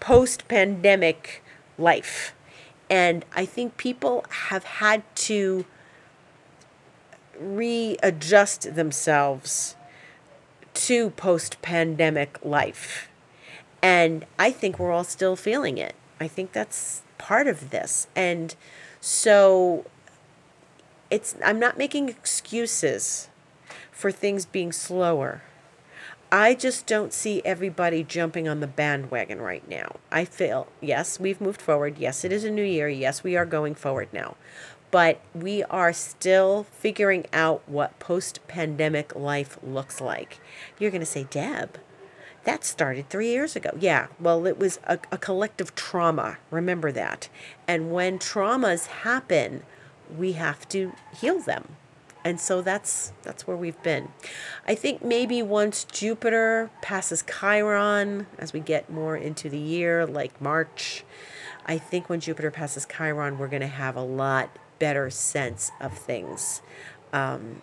post 0.00 0.48
pandemic 0.48 1.42
life. 1.78 2.34
And 2.92 3.24
I 3.34 3.46
think 3.46 3.78
people 3.78 4.22
have 4.28 4.64
had 4.64 5.02
to 5.14 5.64
readjust 7.40 8.74
themselves 8.74 9.76
to 10.74 11.08
post 11.08 11.62
pandemic 11.62 12.38
life. 12.44 13.08
And 13.82 14.26
I 14.38 14.50
think 14.50 14.78
we're 14.78 14.92
all 14.92 15.04
still 15.04 15.36
feeling 15.36 15.78
it. 15.78 15.94
I 16.20 16.28
think 16.28 16.52
that's 16.52 17.00
part 17.16 17.46
of 17.46 17.70
this. 17.70 18.08
And 18.14 18.54
so 19.00 19.86
it's 21.08 21.34
I'm 21.42 21.58
not 21.58 21.78
making 21.78 22.10
excuses 22.10 23.30
for 23.90 24.12
things 24.12 24.44
being 24.44 24.70
slower. 24.70 25.42
I 26.32 26.54
just 26.54 26.86
don't 26.86 27.12
see 27.12 27.42
everybody 27.44 28.02
jumping 28.02 28.48
on 28.48 28.60
the 28.60 28.66
bandwagon 28.66 29.38
right 29.38 29.68
now. 29.68 29.96
I 30.10 30.24
feel, 30.24 30.66
yes, 30.80 31.20
we've 31.20 31.42
moved 31.42 31.60
forward. 31.60 31.98
Yes, 31.98 32.24
it 32.24 32.32
is 32.32 32.42
a 32.42 32.50
new 32.50 32.64
year. 32.64 32.88
Yes, 32.88 33.22
we 33.22 33.36
are 33.36 33.44
going 33.44 33.74
forward 33.74 34.08
now 34.12 34.36
but 34.92 35.22
we 35.34 35.64
are 35.64 35.92
still 35.92 36.64
figuring 36.64 37.24
out 37.32 37.62
what 37.66 37.98
post 37.98 38.38
pandemic 38.46 39.16
life 39.16 39.58
looks 39.62 40.00
like. 40.00 40.38
You're 40.78 40.90
going 40.90 41.00
to 41.00 41.06
say, 41.06 41.24
Deb, 41.24 41.78
that 42.44 42.62
started 42.62 43.08
three 43.08 43.30
years 43.30 43.56
ago. 43.56 43.70
Yeah, 43.80 44.08
well, 44.20 44.46
it 44.46 44.58
was 44.58 44.78
a, 44.84 44.98
a 45.10 45.16
collective 45.16 45.74
trauma. 45.74 46.36
Remember 46.50 46.92
that. 46.92 47.30
And 47.66 47.90
when 47.90 48.18
traumas 48.18 48.86
happen, 48.86 49.62
we 50.14 50.32
have 50.32 50.68
to 50.68 50.92
heal 51.18 51.40
them. 51.40 51.76
And 52.24 52.40
so 52.40 52.62
that's 52.62 53.12
that's 53.22 53.46
where 53.46 53.56
we've 53.56 53.82
been. 53.82 54.08
I 54.66 54.74
think 54.74 55.04
maybe 55.04 55.42
once 55.42 55.84
Jupiter 55.84 56.70
passes 56.80 57.22
Chiron 57.22 58.26
as 58.38 58.52
we 58.52 58.60
get 58.60 58.90
more 58.90 59.16
into 59.16 59.48
the 59.48 59.58
year 59.58 60.06
like 60.06 60.40
March, 60.40 61.04
I 61.66 61.78
think 61.78 62.08
when 62.08 62.20
Jupiter 62.20 62.50
passes 62.50 62.86
Chiron 62.86 63.38
we're 63.38 63.48
going 63.48 63.62
to 63.62 63.66
have 63.66 63.96
a 63.96 64.02
lot 64.02 64.50
better 64.78 65.10
sense 65.10 65.70
of 65.80 65.96
things 65.96 66.62
um, 67.12 67.62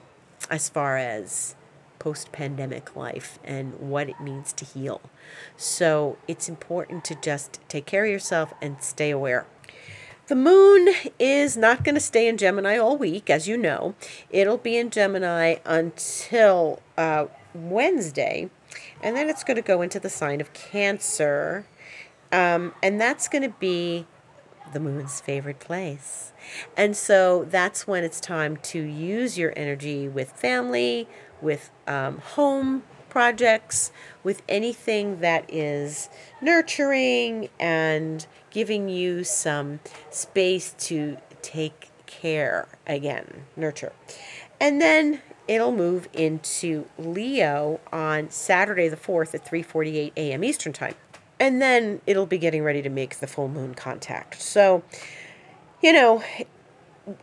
as 0.49 0.69
far 0.69 0.97
as 0.97 1.55
post 1.99 2.31
pandemic 2.31 2.95
life 2.95 3.39
and 3.43 3.73
what 3.79 4.09
it 4.09 4.19
means 4.21 4.53
to 4.53 4.65
heal. 4.65 5.01
So 5.57 6.17
it's 6.27 6.49
important 6.49 7.03
to 7.05 7.15
just 7.15 7.59
take 7.67 7.85
care 7.85 8.05
of 8.05 8.11
yourself 8.11 8.53
and 8.61 8.81
stay 8.81 9.11
aware. 9.11 9.45
The 10.29 10.35
moon 10.35 10.89
is 11.17 11.57
not 11.57 11.83
going 11.83 11.95
to 11.95 12.01
stay 12.01 12.27
in 12.27 12.37
Gemini 12.37 12.77
all 12.77 12.95
week, 12.95 13.31
as 13.31 13.47
you 13.47 13.57
know. 13.57 13.95
It'll 14.29 14.59
be 14.59 14.77
in 14.77 14.91
Gemini 14.91 15.55
until 15.65 16.83
uh, 16.99 17.25
Wednesday, 17.55 18.51
and 19.01 19.15
then 19.15 19.27
it's 19.27 19.43
going 19.43 19.55
to 19.55 19.63
go 19.63 19.81
into 19.81 19.99
the 19.99 20.07
sign 20.07 20.39
of 20.39 20.53
Cancer. 20.53 21.65
Um, 22.31 22.75
and 22.83 23.01
that's 23.01 23.27
going 23.27 23.41
to 23.41 23.55
be 23.57 24.05
the 24.71 24.79
moon's 24.79 25.19
favorite 25.19 25.59
place. 25.59 26.31
And 26.77 26.95
so 26.95 27.47
that's 27.49 27.87
when 27.87 28.03
it's 28.03 28.19
time 28.19 28.57
to 28.57 28.79
use 28.79 29.35
your 29.35 29.51
energy 29.57 30.07
with 30.07 30.33
family, 30.33 31.07
with 31.41 31.71
um, 31.87 32.19
home 32.19 32.83
projects, 33.09 33.91
with 34.23 34.41
anything 34.47 35.19
that 35.21 35.45
is 35.51 36.09
nurturing 36.41 37.49
and 37.59 38.25
giving 38.51 38.89
you 38.89 39.23
some 39.23 39.79
space 40.09 40.75
to 40.77 41.17
take 41.41 41.89
care 42.05 42.67
again, 42.87 43.45
nurture. 43.55 43.93
And 44.59 44.81
then 44.81 45.21
it'll 45.47 45.71
move 45.71 46.07
into 46.13 46.85
Leo 46.97 47.79
on 47.91 48.29
Saturday 48.29 48.87
the 48.87 48.97
4th 48.97 49.33
at 49.33 49.45
3:48 49.45 50.11
a.m. 50.15 50.43
Eastern 50.43 50.73
Time 50.73 50.95
and 51.39 51.61
then 51.61 52.01
it'll 52.05 52.25
be 52.25 52.37
getting 52.37 52.63
ready 52.63 52.81
to 52.81 52.89
make 52.89 53.19
the 53.19 53.27
full 53.27 53.47
moon 53.47 53.73
contact. 53.73 54.41
So, 54.41 54.83
you 55.81 55.93
know, 55.93 56.23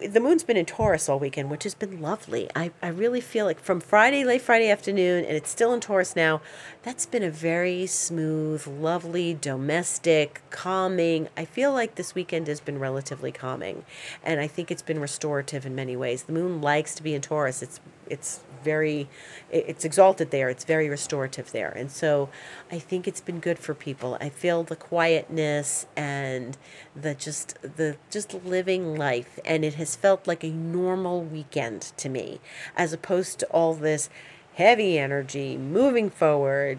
the 0.00 0.20
moon's 0.20 0.42
been 0.42 0.56
in 0.56 0.66
Taurus 0.66 1.08
all 1.08 1.18
weekend, 1.18 1.50
which 1.50 1.64
has 1.64 1.74
been 1.74 2.00
lovely. 2.00 2.48
I, 2.54 2.70
I 2.82 2.88
really 2.88 3.20
feel 3.20 3.46
like 3.46 3.60
from 3.60 3.80
Friday, 3.80 4.24
late 4.24 4.42
Friday 4.42 4.70
afternoon, 4.70 5.24
and 5.24 5.36
it's 5.36 5.50
still 5.50 5.72
in 5.72 5.80
Taurus 5.80 6.16
now, 6.16 6.40
that's 6.82 7.06
been 7.06 7.22
a 7.22 7.30
very 7.30 7.86
smooth, 7.86 8.66
lovely, 8.66 9.34
domestic, 9.34 10.42
calming. 10.50 11.28
I 11.36 11.44
feel 11.44 11.72
like 11.72 11.94
this 11.94 12.14
weekend 12.14 12.48
has 12.48 12.60
been 12.60 12.78
relatively 12.78 13.32
calming, 13.32 13.84
and 14.22 14.40
I 14.40 14.46
think 14.46 14.70
it's 14.70 14.82
been 14.82 15.00
restorative 15.00 15.66
in 15.66 15.74
many 15.74 15.96
ways. 15.96 16.24
The 16.24 16.32
moon 16.32 16.60
likes 16.60 16.94
to 16.96 17.02
be 17.02 17.14
in 17.14 17.22
Taurus. 17.22 17.62
It's 17.62 17.80
it's 18.08 18.40
very 18.66 19.08
it's 19.48 19.84
exalted 19.84 20.32
there 20.32 20.48
it's 20.48 20.64
very 20.64 20.88
restorative 20.88 21.52
there 21.52 21.70
and 21.70 21.88
so 21.88 22.28
i 22.70 22.78
think 22.80 23.06
it's 23.06 23.20
been 23.20 23.38
good 23.38 23.60
for 23.60 23.74
people 23.74 24.18
i 24.20 24.28
feel 24.28 24.64
the 24.64 24.74
quietness 24.74 25.86
and 25.96 26.58
the 26.94 27.14
just 27.14 27.56
the 27.62 27.96
just 28.10 28.34
living 28.44 28.96
life 28.96 29.38
and 29.44 29.64
it 29.64 29.74
has 29.76 29.96
felt 29.96 30.26
like 30.26 30.44
a 30.44 30.50
normal 30.50 31.22
weekend 31.22 31.80
to 31.96 32.08
me 32.08 32.40
as 32.76 32.92
opposed 32.92 33.38
to 33.38 33.46
all 33.46 33.74
this 33.74 34.08
heavy 34.54 34.98
energy 34.98 35.56
moving 35.56 36.10
forward 36.10 36.78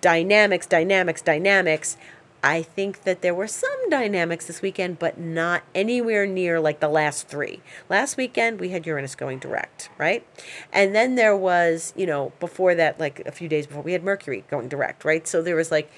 dynamics 0.00 0.66
dynamics 0.66 1.22
dynamics 1.22 1.96
I 2.42 2.62
think 2.62 3.02
that 3.02 3.20
there 3.20 3.34
were 3.34 3.46
some 3.46 3.90
dynamics 3.90 4.46
this 4.46 4.62
weekend, 4.62 4.98
but 4.98 5.18
not 5.18 5.62
anywhere 5.74 6.26
near 6.26 6.58
like 6.58 6.80
the 6.80 6.88
last 6.88 7.28
three. 7.28 7.60
Last 7.88 8.16
weekend, 8.16 8.60
we 8.60 8.70
had 8.70 8.86
Uranus 8.86 9.14
going 9.14 9.38
direct, 9.38 9.90
right? 9.98 10.26
And 10.72 10.94
then 10.94 11.16
there 11.16 11.36
was, 11.36 11.92
you 11.96 12.06
know, 12.06 12.32
before 12.40 12.74
that, 12.74 12.98
like 12.98 13.20
a 13.26 13.32
few 13.32 13.48
days 13.48 13.66
before, 13.66 13.82
we 13.82 13.92
had 13.92 14.02
Mercury 14.02 14.44
going 14.48 14.68
direct, 14.68 15.04
right? 15.04 15.26
So 15.28 15.42
there 15.42 15.56
was 15.56 15.70
like 15.70 15.90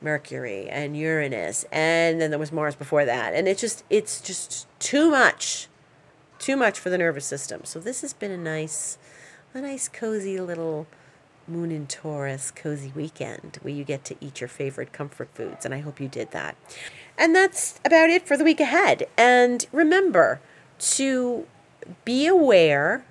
Mercury 0.00 0.68
and 0.68 0.96
Uranus, 0.96 1.64
and 1.70 2.20
then 2.20 2.30
there 2.30 2.38
was 2.38 2.52
Mars 2.52 2.74
before 2.74 3.04
that. 3.04 3.34
And 3.34 3.46
it's 3.46 3.60
just, 3.60 3.84
it's 3.88 4.20
just 4.20 4.66
too 4.80 5.10
much, 5.10 5.68
too 6.44 6.56
much 6.56 6.78
for 6.78 6.90
the 6.90 6.98
nervous 6.98 7.24
system. 7.24 7.62
So 7.64 7.80
this 7.80 8.02
has 8.02 8.12
been 8.12 8.30
a 8.30 8.36
nice, 8.36 8.98
a 9.54 9.62
nice, 9.62 9.88
cozy 9.88 10.38
little 10.38 10.86
Moon 11.48 11.70
in 11.70 11.86
Taurus 11.86 12.50
cozy 12.50 12.92
weekend 12.94 13.58
where 13.62 13.72
you 13.72 13.82
get 13.82 14.04
to 14.04 14.16
eat 14.20 14.42
your 14.42 14.48
favorite 14.48 14.92
comfort 14.92 15.30
foods. 15.34 15.64
And 15.64 15.72
I 15.72 15.80
hope 15.80 16.00
you 16.00 16.08
did 16.08 16.32
that. 16.32 16.54
And 17.16 17.34
that's 17.34 17.80
about 17.82 18.10
it 18.10 18.26
for 18.26 18.36
the 18.36 18.44
week 18.44 18.60
ahead. 18.60 19.06
And 19.16 19.66
remember 19.72 20.42
to 20.80 21.46
be 22.04 22.26
aware 22.26 23.06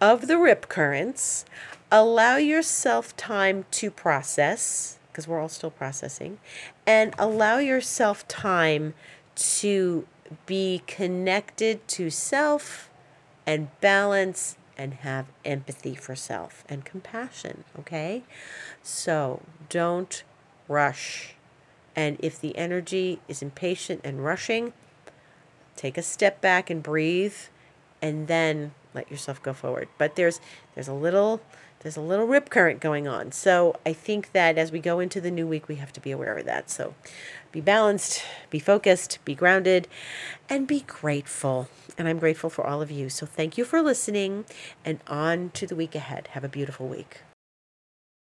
of 0.00 0.26
the 0.26 0.38
rip 0.38 0.70
currents, 0.70 1.44
allow 1.90 2.36
yourself 2.36 3.14
time 3.18 3.66
to 3.72 3.90
process, 3.90 4.98
because 5.10 5.28
we're 5.28 5.40
all 5.40 5.50
still 5.50 5.70
processing, 5.70 6.38
and 6.86 7.14
allow 7.18 7.58
yourself 7.58 8.26
time 8.28 8.94
to 9.34 10.06
be 10.46 10.82
connected 10.86 11.86
to 11.88 12.10
self 12.10 12.90
and 13.46 13.68
balance 13.80 14.56
and 14.76 14.94
have 14.94 15.26
empathy 15.44 15.94
for 15.94 16.14
self 16.16 16.64
and 16.68 16.84
compassion, 16.84 17.64
okay? 17.78 18.22
So 18.82 19.42
don't 19.68 20.22
rush. 20.68 21.34
And 21.94 22.16
if 22.20 22.40
the 22.40 22.56
energy 22.56 23.20
is 23.28 23.42
impatient 23.42 24.00
and 24.02 24.24
rushing, 24.24 24.72
take 25.76 25.98
a 25.98 26.02
step 26.02 26.40
back 26.40 26.70
and 26.70 26.82
breathe 26.82 27.36
and 28.00 28.28
then 28.28 28.72
let 28.94 29.10
yourself 29.10 29.42
go 29.42 29.52
forward. 29.52 29.88
But 29.98 30.16
there's 30.16 30.40
there's 30.74 30.88
a 30.88 30.94
little 30.94 31.40
there's 31.82 31.96
a 31.96 32.00
little 32.00 32.26
rip 32.26 32.48
current 32.48 32.80
going 32.80 33.08
on. 33.08 33.32
So 33.32 33.76
I 33.84 33.92
think 33.92 34.32
that 34.32 34.56
as 34.56 34.70
we 34.70 34.78
go 34.78 35.00
into 35.00 35.20
the 35.20 35.30
new 35.30 35.46
week, 35.46 35.68
we 35.68 35.76
have 35.76 35.92
to 35.94 36.00
be 36.00 36.10
aware 36.10 36.36
of 36.36 36.44
that. 36.46 36.70
So 36.70 36.94
be 37.50 37.60
balanced, 37.60 38.24
be 38.50 38.58
focused, 38.58 39.18
be 39.24 39.34
grounded, 39.34 39.88
and 40.48 40.66
be 40.66 40.80
grateful. 40.80 41.68
And 41.98 42.08
I'm 42.08 42.18
grateful 42.18 42.50
for 42.50 42.66
all 42.66 42.80
of 42.80 42.90
you. 42.90 43.08
So 43.08 43.26
thank 43.26 43.58
you 43.58 43.64
for 43.64 43.82
listening 43.82 44.44
and 44.84 45.00
on 45.06 45.50
to 45.50 45.66
the 45.66 45.76
week 45.76 45.94
ahead. 45.94 46.28
Have 46.32 46.44
a 46.44 46.48
beautiful 46.48 46.88
week. 46.88 47.20